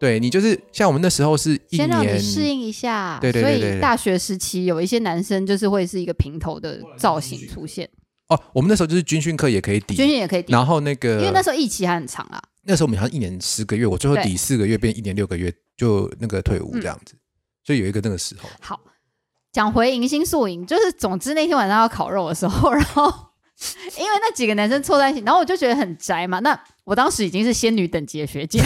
[0.00, 3.18] 对你就是像我们那时候是一先让年你适应一下。
[3.20, 7.88] 对对对所以大学时期有一些男生就是会是一个平头的造型出现，
[8.28, 12.42] 哦，我们那时候就是军训课也可以抵，军训也可以抵，然后那个因为那时候疫期还很长啊。
[12.62, 17.14] 那时候我们好像一年十个月，我最后抵四个月，变一年六个月就那个退伍嗯这样子，
[17.64, 18.80] 所以有一个那个时候，好，
[19.52, 23.04] 讲回迎新宿营，就是总之那天晚上要烤肉的时候， 然后
[23.98, 26.38] 因为那几个男生凑在一起，然后我就觉得很宅嘛。
[26.40, 28.62] 那我当时已经是仙女等级的学姐，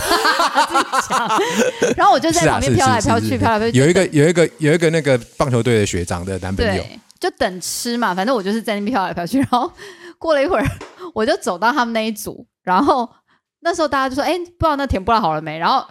[1.96, 3.78] 然后我就在旁边是飘来飘去，飘来飘去。
[3.78, 6.84] 有一个有一个有一个那个棒球队的学长的男朋友，
[7.20, 9.38] 就等吃嘛，反正我就是在那边飘来飘去。
[9.38, 9.70] 然后
[10.18, 10.66] 过了一会儿，
[11.14, 13.08] 我就走到他们那一组，然后
[13.64, 15.84] 那时候大家就说：“哎、不知道那甜不辣好了没？”然后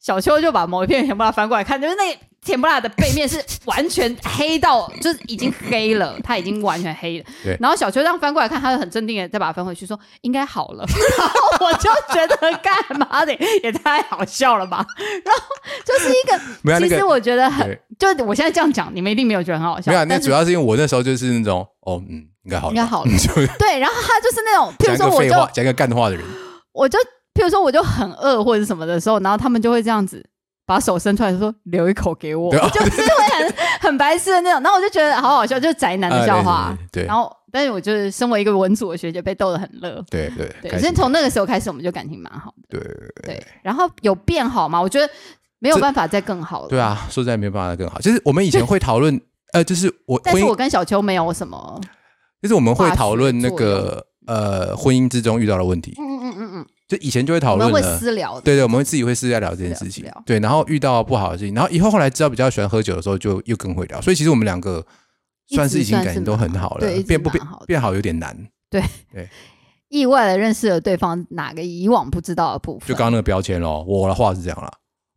[0.00, 2.02] 小秋就把某一片甜不辣翻过来看，就是那
[2.44, 7.24] 甜不辣的背面是完全黑到，就是已经黑了， 它已经完全黑了。
[7.42, 10.84] 对然后小秋这样翻过来看，他就很镇定的再把它翻回去，说：“应该好了。”
[11.18, 14.84] 然后我就觉得干嘛的也太好笑了吧。
[15.24, 15.42] 然后
[15.86, 17.66] 就是一个，其实没有那个我觉得很
[17.98, 19.90] 对，就我现在这样讲，你们一定没有觉得很好笑。
[19.90, 26.22] 没有啊，那主要是因为我那时候就是那种哦嗯应该好了，应该好了 就对，然后他就是那种，譬如说我就讲一个干话的人，
[26.74, 26.98] 我就
[27.32, 30.22] 譬如说我就很饿或者什么的时候，然后他们就会这样子
[30.66, 34.62] 把手伸出来说留一口给我，就是会很很白痴的那种。
[34.62, 36.68] 然后我就觉得好好笑，就是宅男的笑话。
[36.70, 40.04] 呃对对然后，但是我就是身为一个文组的学姐，被逗得很乐。
[40.10, 42.78] 对对对，开心所以从那个时候开始，我们就感情蛮好的。
[42.78, 42.80] 对
[43.22, 44.80] 对，然后有变好吗？
[44.80, 45.08] 我觉得
[45.58, 46.68] 没有这办法再更好了。
[46.68, 48.00] 对，啊，说实在没有办法再更好。
[48.00, 49.20] 就是我们以前会讨论，
[49.52, 51.80] 呃，就是我，但是我跟小秋没有什么，
[52.42, 57.98] 就是我们会讨论那作个呃婚姻之中遇到的问题，嗯嗯嗯嗯就以前就会讨论，我们会。
[57.98, 58.40] 私聊的。
[58.42, 64.84] 对对，我们会自己会私下聊这件事情对，然后遇到不好的事情，然后以后后来知道比较喜欢喝酒的时候，就又更会聊，所以其实我们两个
[65.48, 68.36] 算是已经感情都很好了变不变好变好有点难。
[68.68, 69.28] 对对
[69.88, 72.88] 意外的认识了对方哪个以往不知道的部分。
[72.88, 74.70] 就刚刚那个标签咯，我的话是这样啦，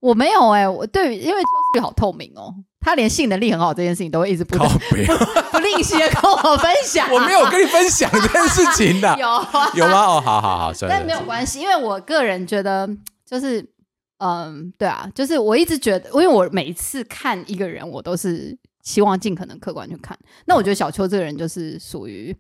[0.07, 4.55] 我没有哎、我对于因为邱思雨好透明哦，他连性能力很好这件事情都会一直不
[5.51, 7.05] 不吝惜的跟我分享。
[7.11, 10.05] 我没有跟你分享这件事情的， 有啊，有吗？
[10.05, 12.89] 哦，好好好，但没有关系，因为我个人觉得
[13.25, 13.61] 就是
[14.19, 20.17] 嗯，对啊，就是我一直觉得，因为我每一次看一个人，我都是希望尽可能客观去看。
[20.45, 22.33] 那我觉得小邱这个人就是属于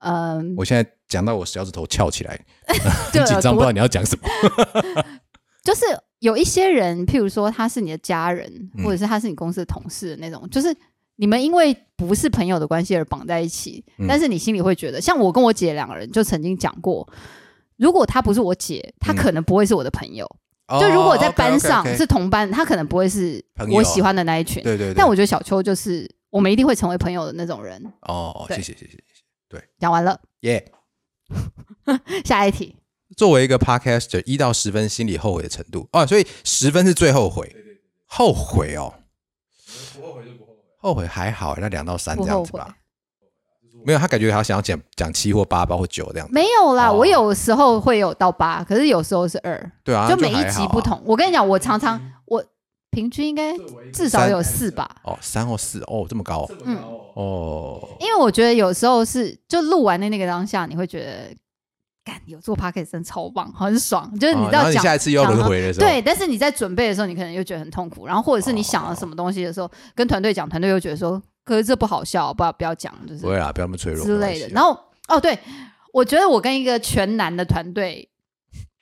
[0.00, 2.44] 嗯，我现在讲到我小指头翘起来，
[3.12, 4.28] 紧张，不知道你要讲什么。
[5.62, 5.84] 就是
[6.20, 10.74] 有一些人，譬如说他是你的家人，嗯或者是他是你公司的同事的那种，就是
[11.16, 17.08] 你们因为不是朋友的关系而绑在一起，嗯但是你心里会觉得，像我跟我姐两个人就曾经讲过，
[17.76, 20.28] 如果他不是我姐，他嗯可能不会是我的朋友。
[20.80, 23.42] 就如果在班上是同班，他可能不会是
[23.72, 24.62] 我喜欢的那一群。
[24.62, 27.82] 对对对，但我觉得小秋就是我们一定会成为朋友的那种人。
[28.02, 30.72] 哦，谢谢谢谢谢谢对，讲完了，耶、
[32.22, 32.76] 下一题。
[33.16, 37.54] 作为一个 podcaster，一到十分心里后悔的程度哦，所以十分是最后悔，
[38.06, 38.94] 后悔哦，
[39.94, 40.58] 不后悔就不后悔。
[40.80, 42.76] 后悔还好，那两到三不后悔这样子吧。
[43.84, 46.34] 没有，他感觉他想要讲讲七或八包括九这样子。
[46.34, 51.00] 没有啦，哦我有时候会有到八，可是有时候是二，对啊，就每一集不同。
[51.04, 52.44] 我跟你讲，我常常我
[52.90, 53.56] 平均应该
[53.92, 56.76] 至少有四吧，哦，三或四哦，这么高这嗯
[57.14, 57.88] 哦。
[58.00, 61.36] 因为我觉得有时候是就录完的那个当下，你会觉得，
[62.08, 64.10] 干有做 p o d c a s t 真的超棒，很爽。
[64.18, 74.48] 就是你知道讲、下一次又要轮回的时候，对，但是你在准备的时候，你可能又觉得很痛苦，然后或者是你想了什么东西的时候，跟团队讲，团队又觉得说，可是这不好笑，不要不要讲，就是不会啦，不要那么脆弱之类的。
[74.48, 74.78] 然后
[75.08, 75.38] 哦，对，
[75.92, 78.08] 我觉得我跟一个全男的团队。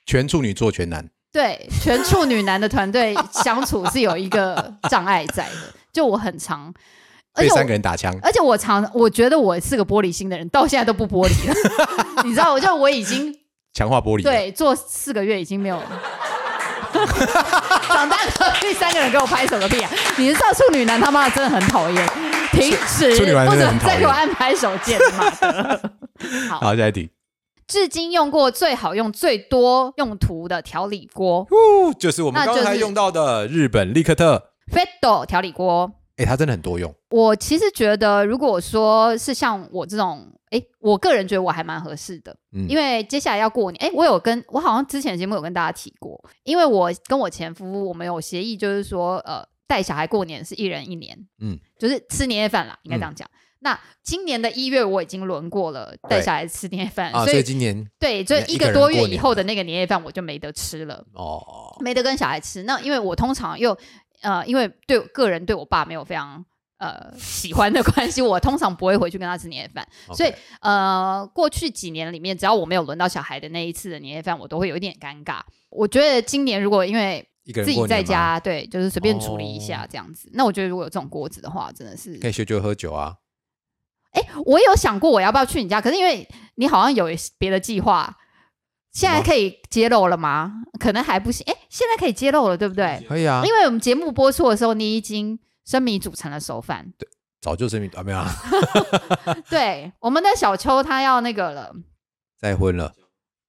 [0.05, 6.73] 全处女座全男，对，全处女男的团队相处是有一个障碍在的，就我很常，
[7.37, 11.55] 被三个人打枪，而且我常我觉得我是个玻璃心的人，到现在都不玻璃了。
[12.25, 13.33] 你知道，我就我已经
[13.73, 16.01] 强化玻璃。，对做四个月已经没有了。
[17.89, 19.89] 长大了，第三个人给我拍手个屁啊！
[20.17, 22.09] 你知道处女男他妈的真的很讨厌，
[22.51, 25.91] 停止处女男不真的很讨厌准再给我按拍手键，妈的！
[26.49, 27.11] 好，好，下一题，
[27.67, 35.91] 至今用过最好用、最多用途的调理锅哦，就是我们刚才用到的日本利克特，，Fetto 调理锅。
[36.17, 53.29] 哎，它真的很多用，我其实觉得，如果说是像我这种，诶，我个人觉得我还蛮合适的，嗯因为接下来要过年，诶，我有跟我好像之前的节目有跟大家提过，因为我跟我前夫我们有协议，就是说，呃，带小孩过年是一人一年，嗯嗯，就是吃年夜饭啦，应该这样讲。
[53.59, 61.03] 那今年的一月我已经轮过了带小孩吃年夜饭，啊，所以今年对，就一一个多月以后的那个年夜饭我就没得吃了。
[61.13, 61.41] 哦，
[61.81, 62.63] 没得跟小孩吃。
[62.63, 63.75] 那因为我通常又
[64.21, 66.43] 呃，因为对个人对我爸没有非常
[66.77, 69.87] 呃喜欢的关系，我通常不会回去跟他吃年夜饭。
[70.13, 75.41] 所以呃，过去几年里面，只要我没有轮到小孩的那一次的年夜饭，我都会有一点尴尬。
[75.69, 80.29] 我觉得今年如果因为自己在家，对，就是随便处理一哦下这样子。
[80.33, 83.15] 那我觉得如果有这种锅子的话，真的是，可以学酒喝酒啊，
[84.11, 87.07] 哎，我有想过我要不要去你家，可是因为你好像有
[87.37, 88.17] 别的计划。
[88.97, 90.51] 现在可以揭露了吗？
[90.79, 91.45] 可能还不行。
[91.47, 93.05] 哎，现在可以揭露了，对不对？
[93.07, 96.91] 可以啊，因为我们节目播出的时候，你已经生米煮成了熟饭。
[96.97, 97.07] 对
[97.39, 98.27] 早就生米啊没有啊，
[99.51, 101.71] 对，我们的小秋他要那个了，
[102.39, 102.91] 再婚了，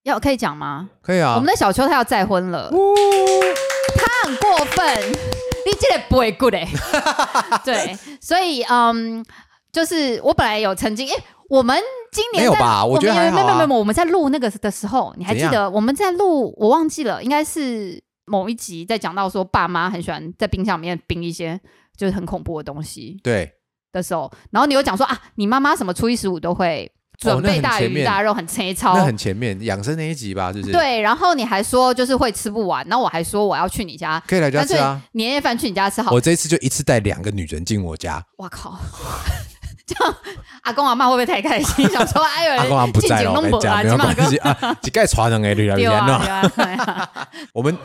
[0.02, 0.90] 要可以讲吗？
[1.00, 2.70] 可以啊，我们的小秋他要再婚了，
[3.96, 5.10] 他很过分，
[5.64, 6.68] 你这个不会 good 哎、
[7.64, 9.24] 对，所以嗯，
[9.72, 11.16] 就是我本来有曾经哎、
[11.48, 11.76] 我们
[12.12, 16.54] 今年没有在吧我觉得们有还好啊没有没有没有，我们在录那个的时候，你还记得我们在录？
[16.58, 21.58] 我忘记了，应该是某一集在讲到说爸妈很喜欢在冰箱里面冰一些
[21.96, 23.18] 就是很恐怖的东西。
[23.22, 23.50] 对，
[23.92, 28.94] 的时候，然后你又讲说啊，你妈妈什么初一十五都会准备大鱼大肉，很切操。
[28.94, 35.00] 那很前面养生那一集吧，是不是？，对，然后你还说就是会吃不完，然后我还说我要去你家，可以来家吃啊。
[35.12, 36.12] 年夜饭去你家吃好。
[36.12, 38.78] 我这一次就一次带两个女人进我家，哇靠！
[39.88, 40.14] 这样
[40.62, 41.88] 阿公阿妈会不会太开心？
[41.88, 46.06] 想说 哎呦，阿公阿妈不在了，我跟你讲没有关系啊，几盖传人给女人对啊。
[46.06, 47.10] 对啊对啊！
[47.54, 47.76] 我们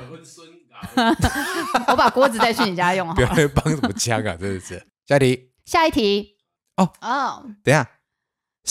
[1.88, 3.48] 我把锅子带去你家用好 不要了。
[3.56, 4.86] 帮什么枪啊，真的是。
[5.08, 6.36] 下一题，下一题
[6.78, 7.88] 哦哦等一下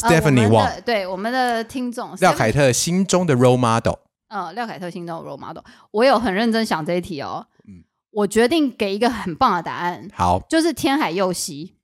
[0.03, 3.97] 呃，Stephanie Wang，的对我们的听众廖凯特心中的 role model，
[4.29, 7.47] 嗯，廖凯特心中的 role model，我有很认真想这一题哦。
[7.67, 11.77] 嗯我决定给一个很棒的答案，好，就是天海佑希。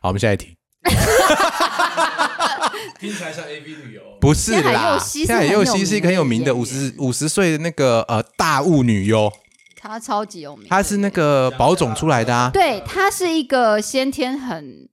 [0.00, 0.56] 好，我们下一题，
[3.00, 4.02] 听起来像 A V 女优。
[4.20, 9.30] 不是啦佑，希是天海佑希很有名是一个很有名的的五十五十岁的那个呃大物女优，
[9.76, 14.88] 她超级有名，她是那个宝种出来的啊，对她是一个先天很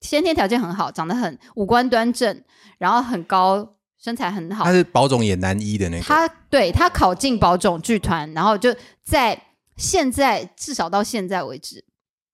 [0.00, 2.42] 先天条件很好，长得很五官端正，
[2.78, 4.64] 然后很高，身材很好。
[4.64, 4.72] 她。
[4.72, 8.74] 是宝种演男一的那个，他对他考进宝种剧团，然后就
[9.04, 9.38] 在
[9.76, 11.84] 现在至少到现在为止，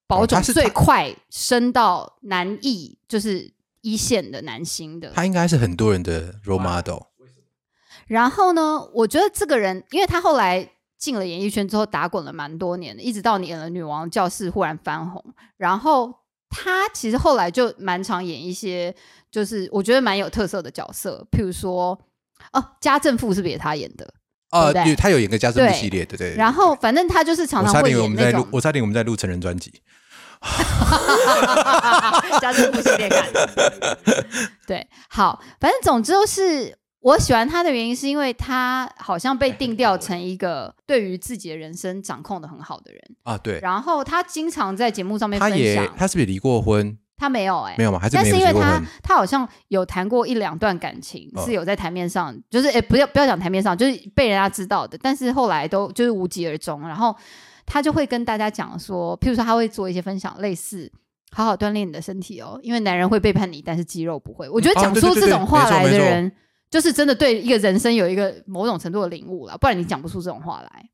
[0.08, 3.52] 宝种最快升到男艺，就是
[3.82, 5.12] 一线的男星的。
[5.14, 7.02] 他应该是很多人的 role model，
[8.06, 15.22] 然后呢，我觉得这个人，因为他后来进了演艺圈之后打滚了蛮多年的，一直到你演了《女王教室》忽然翻红，
[15.58, 16.12] 然后
[16.48, 18.94] 他其实后来就蛮常演一些，
[19.30, 21.98] 就是我觉得蛮有特色的角色，譬如说，
[22.54, 24.14] 哦，家政妇是不是也他演的？
[24.50, 26.30] 呃，对不对对，她有演个家政妇系列的，对。
[26.30, 29.70] 对然后反正他就是常常我差常会点我们在录演那种，我差点我们在录成人专辑，
[32.40, 33.26] 家政妇系列感。
[34.66, 43.02] 对，好，反正总之就是我喜欢他的原因，是因为他好像被定调成一个对于自己的人生掌控的很好的人。
[43.22, 46.96] 啊，对，然后他经常在节目上面分享，他是不是离过婚？
[47.20, 47.98] 他没有哎、没有吗？
[47.98, 48.80] 还是但是因为他？
[49.02, 56.86] 他好像有谈过一两段感情，哦是有在台面上，就是诶、不要不要讲台面上，就是被人家知道的，但是后来都就是无疾而终。
[56.86, 57.16] 然后
[57.68, 60.90] 他就会跟大家讲说，譬如说他会做一些分享，类似
[61.30, 64.48] 好好锻炼你的身体哦，因为男人会背叛你，但是肌肉不会。
[64.48, 66.32] 我觉得哦讲出这种话来的人，
[66.70, 70.88] 就是真的对一个人生有一个某种程度的领悟了，不然你讲不出这种话来。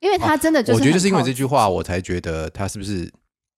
[0.00, 3.10] 因为他真的就是、我觉得就是因为这句话，我才觉得他是不是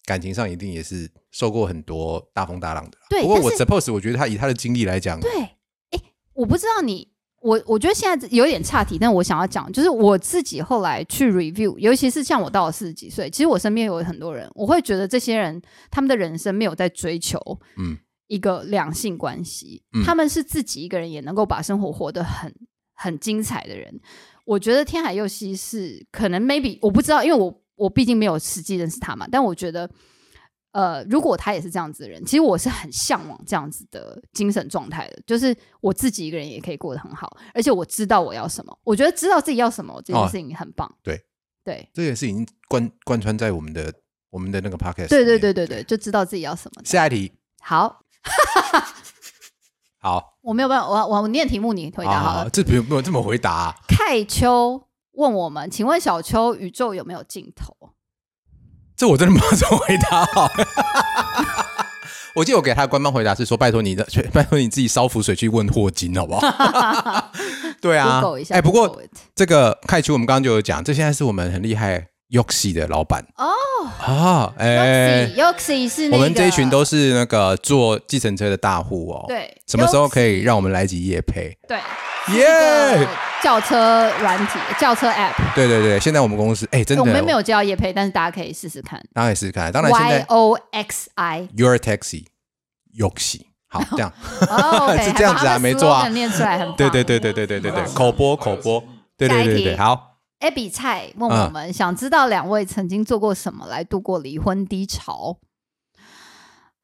[0.05, 3.21] 感情上一定也是受过很多大风大浪的对。
[3.23, 5.99] 不过我 suppose 我觉得他以他的经历来讲，对，哎，
[6.33, 7.07] 我不知道你，
[7.45, 17.39] 我我觉得现在有点岔题，但我想要讲，就是我自己后来去 review，尤其是像我到了四十几岁，其实我身边有很多人，我会觉得这些人他们的人生没有在追求，
[17.77, 22.51] 嗯，一个两性关系，嗯他们是自己一个人也能够把生活活得很
[22.95, 23.93] 很精彩的人。
[24.45, 29.87] 我觉得天海佑希是可能 maybe 我不知道，因为我我毕竟没有实际认识他嘛，但我觉得。
[30.75, 38.77] 呃，如果他也是这样子的人，其实我是很向往这样子的精神状态的，就是我自己一个人也可以过得很好，而且我知道我要什么。
[38.83, 40.93] 我觉得知道自己要什么这件哦事情很棒。
[41.01, 41.17] 对
[41.63, 43.93] 对这件事已经贯贯穿在我们的
[44.29, 45.07] 我们的那个 podcast。
[45.07, 45.53] 对对对。
[45.53, 46.81] 对对，就知道自己要什么。
[46.83, 48.01] 下一题，好，
[50.01, 52.43] 好， 我没有办法，我我念题目，你回答好了。
[52.43, 53.75] 好，这不用不用这么回答啊。
[53.87, 57.73] 凯秋问我们，请问小秋，宇宙有没有尽头？
[58.97, 60.51] 这我真的不知道怎么回答好。
[62.33, 66.41] 我记得我给他的官方回答是说：“拜托你的， 拜托你自己烧符水去问霍金，好不好？”
[67.79, 68.21] 对啊。
[68.49, 69.01] 哎，不过
[69.33, 73.47] 这个开局我们刚刚就有讲，这现在是我们很厉害 Yoxi 的老板哦
[73.99, 81.57] 啊，哎，Yoxi 是我们这一群都是那个坐计程车的大户哦。，对，什么时候可以让我们来一集夜配？
[81.67, 81.77] 对
[82.35, 83.07] 耶！
[83.43, 85.33] 轿车软体轿车 App？
[85.53, 88.99] 对对对，现在我们公司哎，真的，我们没有接到夜配，但是大家可以试试看。
[89.13, 89.71] 大家可以试试看。
[89.71, 92.25] 当然现 Y 在 O X I，Your Taxi
[92.97, 94.11] Yoxi，好这样。
[94.49, 96.73] 哦 是这样子啊没错啊念出来很。
[96.73, 98.83] 对对对对对对对对，口播口播，
[99.15, 100.14] 对对对对好。
[100.45, 105.37] Abby 蔡问嗯我们，想知道两位曾经做过什么来度过离婚低潮？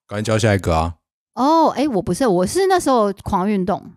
[0.07, 0.95] 赶紧教下一个啊！
[1.35, 3.91] 哦，哎，我不是，我是那时候狂运动，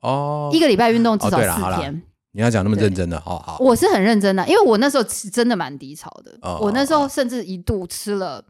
[0.00, 2.02] 哦一，个礼拜运动至少四天。
[2.32, 3.58] 你要讲那么对认真的，好好。
[3.60, 6.36] 我是很认真的，因为我那时候是真的蛮低潮的。
[6.40, 8.42] 哦我那时候甚至一度吃了，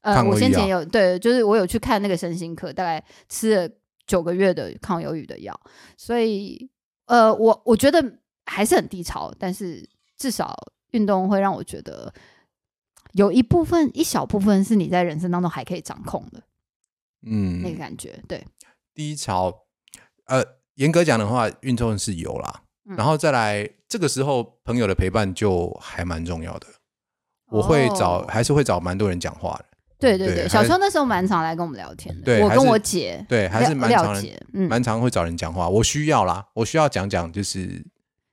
[0.00, 3.68] 呃，我先前有对，就是我有去看那个身心科，大概吃了
[4.06, 5.54] 九个月的抗忧郁的药，
[5.98, 6.70] 所以
[7.04, 8.02] 呃，我我觉得
[8.46, 9.86] 还是很低潮，但是
[10.18, 10.54] 至少
[10.90, 12.12] 运动会让我觉得
[13.12, 16.42] 有一部分一小部分是你在人生当中还可以掌控的
[17.22, 18.20] 嗯那个感觉。
[18.28, 18.44] 对，
[18.94, 19.64] 低潮，
[20.26, 20.44] 呃，
[20.74, 26.66] 严格讲的话，运动是有啦，嗯然后再来这个时候朋友的陪伴就还蛮重要的。
[27.50, 29.64] 我会找，哦还是会找蛮多人讲话的，
[29.98, 34.14] 对对对，小秋那时候蛮常来跟我们聊天的，对我跟我姐对，还是蛮常
[34.52, 35.66] 蛮常会找人讲话。
[35.66, 37.82] 我需要啦，我需要讲讲，就是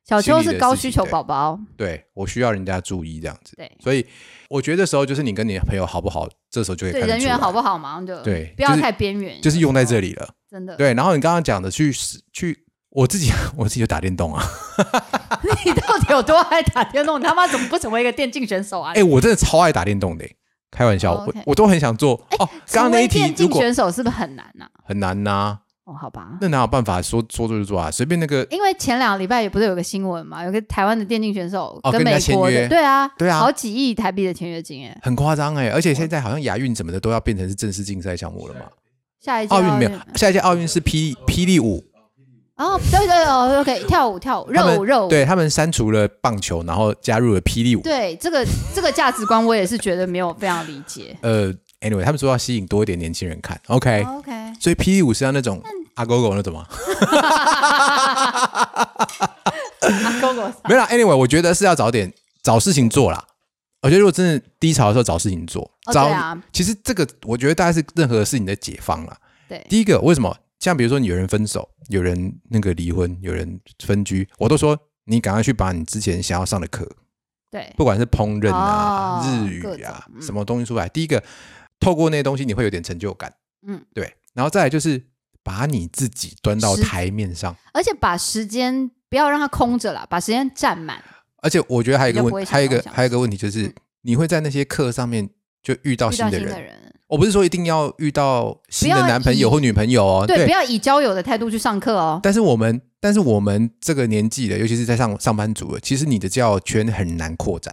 [0.08, 3.56] 小秋是高需求宝宝，对我需要人家注意这样子。
[3.56, 4.06] 对所以
[4.49, 10.30] 我觉得这时候就是你跟你的朋友好不好，这时候就会对人缘好不好，马上就对不要太边缘，就是用在这里了。
[10.49, 10.76] 真的。
[10.76, 11.91] 对，然后你刚刚讲的去
[12.32, 14.43] 去，我自己 我自己就打电动啊，
[15.66, 17.20] 你到底有多爱打电动？
[17.20, 18.93] 你他妈怎么不成为一个电竞选手啊？
[18.95, 20.26] 哎、我真的超爱打电动的、
[20.70, 22.14] 开玩笑，我我都很想做。
[22.38, 24.68] 哦，刚刚那一题如果选手是不是很难呐？
[24.84, 26.38] 很难呐、哦，好吧。
[26.42, 27.90] 那哪有办法说说做就做啊？
[27.90, 34.98] 随便那个因为前两个礼拜也不是有个新闻嘛，有个台湾的电竞选手哦跟人美国家签约的，对啊，对啊好几亿台币的签约金哎。
[35.02, 38.62] 很夸张哎，而且现在好像亚运什么的都要变成是正式竞赛项目了嘛。
[39.22, 41.84] 下一届奥运没有，下一届奥运是霹霹雳舞，
[42.58, 47.82] 哦，对对哦，OK，跳舞跳舞，他们热舞热舞，对他们删除了棒球，然后加入了霹雳舞。
[47.82, 51.16] 对这个这个价值观我也是觉得没有非常理解。
[51.22, 55.61] 呃，anyway，他们说要吸引多一点年轻人看，OK，、OK，所以霹雳舞是要那种
[55.93, 56.66] 阿狗狗那种吗？
[59.80, 62.11] 阿狗狗 没有啦，anyway，我觉得是要找点
[62.41, 63.24] 找事情做啦。
[63.84, 66.09] 我觉得如果真的低潮的时候找事情做，哦找、
[66.51, 69.16] 其实这个我觉得大概是任何事情的解放啦。
[69.47, 70.36] 对第一个为什么？
[70.57, 76.89] 像比如说你有人分手，有人那个离婚，有人分居，我都说你赶快去把你之前想要上的课，
[77.51, 81.24] 对不管是烹饪啊、哦日语啊，嗯什么东西出来，第一个
[81.80, 83.32] 透过那些东西你会有点成就感，
[83.68, 85.04] 嗯，对，然后再来就是
[85.42, 87.56] 把你自己端到台面上。
[87.74, 91.04] 而且把时间不要让它空着啦，把时间占满。
[91.42, 95.28] 而且我觉得还有一个问，还有一个还有一个问题就是嗯，你会在那些课上面
[95.64, 96.80] 就遇到新的人。
[97.08, 102.20] 我不是说一定要遇到新的男朋友或女朋友哦，对，不要以交友的态度去上课哦。
[102.24, 107.72] 但是我们，但是我们这个年纪的，尤其是在上上班族的，其实你的交友圈很难扩展。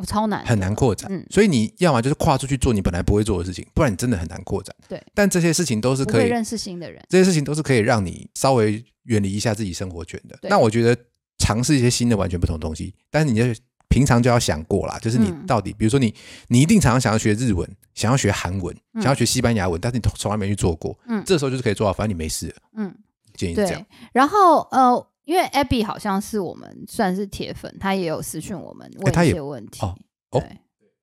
[0.00, 1.10] 哦，超难，很难扩展。
[1.12, 4.74] 嗯所以你要么就是跨出去做你本来不会做的事情，不然你真的很难扩展。
[4.88, 7.02] 对，但这些事情都是可以，认识新的人。
[7.08, 10.38] 这些事情都是可以让你稍微远离一下自己生活圈的。
[10.42, 10.96] 那我觉得
[11.38, 16.14] 尝试一些新的、完全不同的东西，但是你就平常就要想过啦，就是你嗯到底，比如说你，
[16.48, 22.94] 你一定常常想要学日文，想要学韩文，嗯想要学西班牙文，但是你从从来没去做过，嗯这时候就是可以做到，反正你没事，嗯，
[23.34, 23.84] 建议是这样。。
[24.12, 29.78] 然后呃，因为 Abby 好像是我们算是铁粉，他也有私讯我们问一些问题。
[29.86, 29.94] 哦
[30.32, 30.58] 哦对，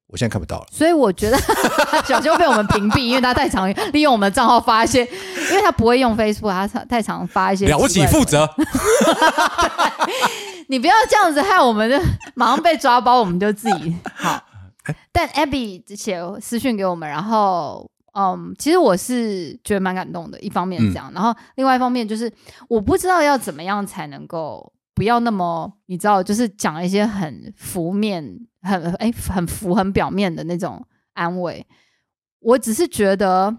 [0.07, 1.38] 我现在看不到了，所以我觉得
[2.05, 8.45] 小修被我们屏蔽，因为他太常利用我们的账号发一些，因为他不会用 Facebook，他太太常发一些了不起，负责。
[10.67, 11.97] 你不要这样子，害我们就
[12.36, 14.43] 马上被抓包，我们就自己好。
[15.13, 20.39] 但 Abby 写私讯给我们，然后嗯，其实我是觉得蛮感动的。
[20.39, 22.32] 一方面是这样，然后另外一方面就是
[22.68, 28.24] 我不知道要怎么样才能够不要那么你知道，就是讲一些很浮面、
[28.61, 31.65] 很哎、很浮、很表面的那种安慰。
[32.39, 33.55] 我只是觉得。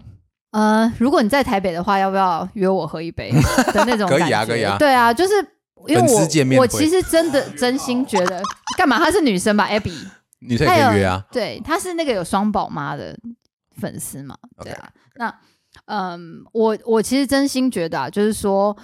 [0.51, 3.31] 呃，如果你在台北的话，要不要约我喝一杯
[3.71, 4.33] 的那种可以？
[4.33, 5.33] 啊可以啊对啊，就是
[5.85, 8.41] 因为我我其实真的真心觉得，
[8.75, 8.97] 干嘛？
[8.97, 9.93] 她是女生吧？Abby，
[10.41, 11.23] 女生也可以约啊。
[11.31, 13.15] 对，她是那个有双宝妈的
[13.79, 14.37] 粉丝嘛？
[14.61, 14.91] 对啊。
[15.15, 15.39] 那
[15.85, 18.75] 嗯，我我其实真心觉得啊，就是说，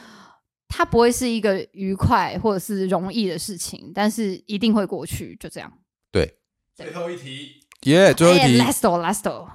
[0.67, 5.71] 它不会是一个愉快或者是容易的事情，但是一定会过去，就这样。
[6.11, 6.37] 对，
[6.75, 9.49] 最后一题，耶，最后一题哎 last o last o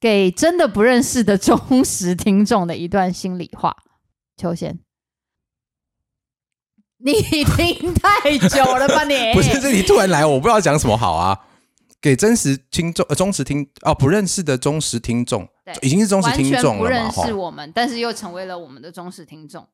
[0.00, 3.76] 给真的不认识的忠实听众的一段心里话，
[4.36, 4.80] 秋贤。
[6.98, 7.12] 你
[7.44, 9.14] 听太久了吧你？
[9.34, 11.38] 不是这里突然来，我不知道讲什么好啊。
[12.04, 17.10] 给真实听众、呃、忠实听哦，不认识的忠实听众对，已经是忠实完听全不认众了嘛？
[17.10, 19.66] 哈，识我们，但是又成为了我们的忠实听众。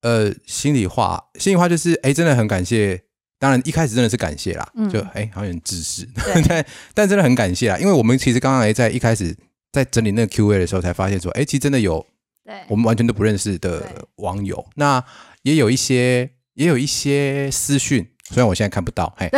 [0.00, 3.02] 呃，心里话，心里话就是，哎，真的很感谢。
[3.38, 9.36] 当然，一开始真的是感谢啦，嗯就哎，好像有点自私，对 但但真的很感谢啦，因为我们其实刚刚哎在一开始
[9.70, 12.06] 在整理那个 Q&A 的时候，才发现说，哎，其实真的有
[12.42, 15.04] 对，我们完全都不认识的对网友，那
[15.42, 19.28] 也有一些也有一些私讯，虽然我现在看不到，嘿，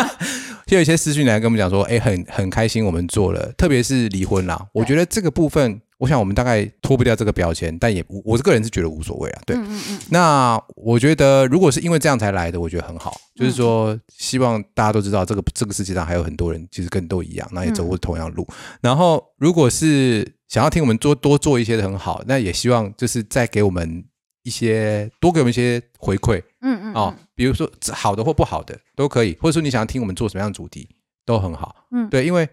[0.66, 9.56] 就有一些私讯来跟我们讲说，哎，很很开心我们做了，特别是离婚啦，我觉得这个部分，我想我们大概脱不掉这个标签，但也我我个人是觉得无所谓啦，对。
[9.56, 13.14] 嗯嗯嗯，那我觉得，如果是因为这样才来的，我觉得很好。
[13.34, 18.46] 就是说，希望大家都知道，这个这个世界上还有很多人其实跟都一样，那也走过同样的路。
[18.80, 24.04] 然后，如果是想要听我们多多做一些的很好，那也希望就是再给我们
[24.44, 30.88] 一些多给我们一些回馈嗯嗯哦，比如说好的或不好的都可以，或者说你想要听我们做什么样的主题
[31.26, 31.74] 都很好。
[31.92, 32.48] 嗯对，因为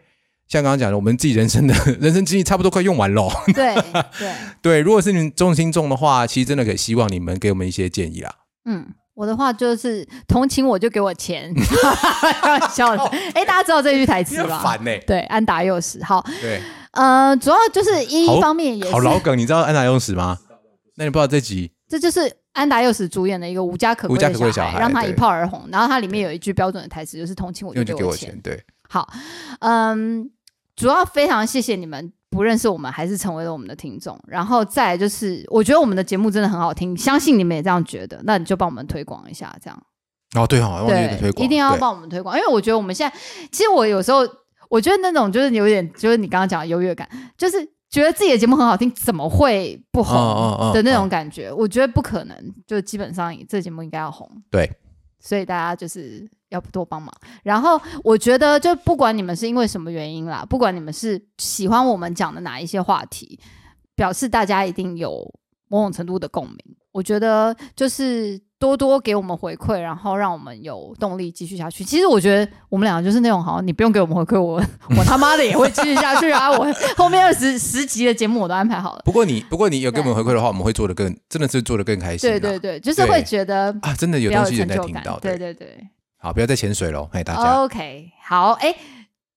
[0.47, 3.29] 像刚刚讲的，我们自己人生的 人生经历差不多快用完喽。
[3.47, 3.75] 嗯，对
[4.17, 8.33] 对，对，如果是你们忠心重的话，其实真的可以希望你们给我们一些建议啦。
[8.65, 8.93] 嗯。
[9.13, 11.53] 我的话就是同情我就给我钱，
[12.73, 13.03] 笑的。
[13.35, 14.59] 哎，大家知道这句台词吧？
[14.63, 16.59] 烦呢、对，安达幼时好，对，
[16.93, 20.39] 呃，主要就是一好方面也是，好老梗，你知道安达用时吗？
[20.95, 22.21] 那你不知道这集这就是
[22.53, 25.67] 安达佑史主演的一个无家可归的小孩让他一炮而红。
[25.71, 28.37] 然后它里面有一句标准的台词，就是同情我就就给我钱。
[28.43, 29.07] 对，好，
[29.59, 30.29] 嗯，
[30.75, 34.19] 主要非常谢谢你们不认识我们，还是成为了我们的听众。
[34.27, 39.83] 然后再来就是，我觉得我们的节目真的很好听，相信你们也这样觉得，那你就帮我们推广一下，这样
[40.35, 43.17] 哦对哦，忘记了推广，一定要帮我们推广，因为我觉得我们现在，
[43.51, 44.27] 其实我有时候
[44.69, 47.57] 我觉得那种就是有点，就是你刚刚讲的优越感，就是
[47.91, 51.51] 觉得自己的节目很好听，怎么会不红的那种嗯感觉？
[51.51, 54.25] 我觉得不可能，就基本上这个节目应该要红。
[54.49, 54.71] 对，
[55.19, 57.13] 所以大家就是要多帮忙。
[57.43, 63.37] 然后我觉得，就不管你们是因为什么原因啦，不管你们是喜欢我们讲的哪一些话题，
[63.93, 65.29] 表示大家一定有
[65.67, 66.57] 某种程度的共鸣。
[66.93, 71.83] 我觉得就是多多给我们回馈，然后让我们有动力继续下去。
[71.83, 74.61] 其实我觉得我们两个就是那种，好像你不用给我们回馈，我
[74.95, 76.51] 我他妈的也会继续下去啊！
[76.51, 79.01] 我 后面二十十集的节目我都安排好了。
[79.03, 82.39] 不过你不过你有给我们回馈的话，我们会做的更真的是做的更开心啦。
[82.39, 85.19] 对对对，就是会对觉得啊，真的有东西人在听到，。
[85.19, 85.89] 对对对。
[86.19, 88.71] 好，不要再潜水喽，嘿大家，OK，好，哎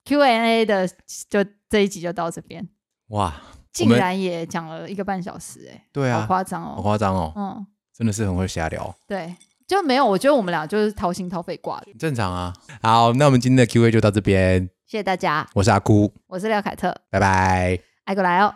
[0.04, 0.86] ，Q&A 的
[1.30, 2.68] 就这一集就到这边，
[3.08, 3.32] 哇，
[3.72, 6.74] 竟然也讲了一个半小时、哎，好对啊，夸张哦。
[6.76, 7.66] 好夸张哦，嗯，
[7.96, 9.34] 真的是很会瞎聊，对，
[9.68, 11.86] 就没有，我觉得我们俩就是掏心掏肺挂的。
[11.86, 12.52] 很正常啊。
[12.82, 17.78] 好，那我们今天的 Q&A 就到这边，谢谢大家，我是阿姑，我是廖凯特，拜拜。
[18.04, 18.52] 爱过来哦。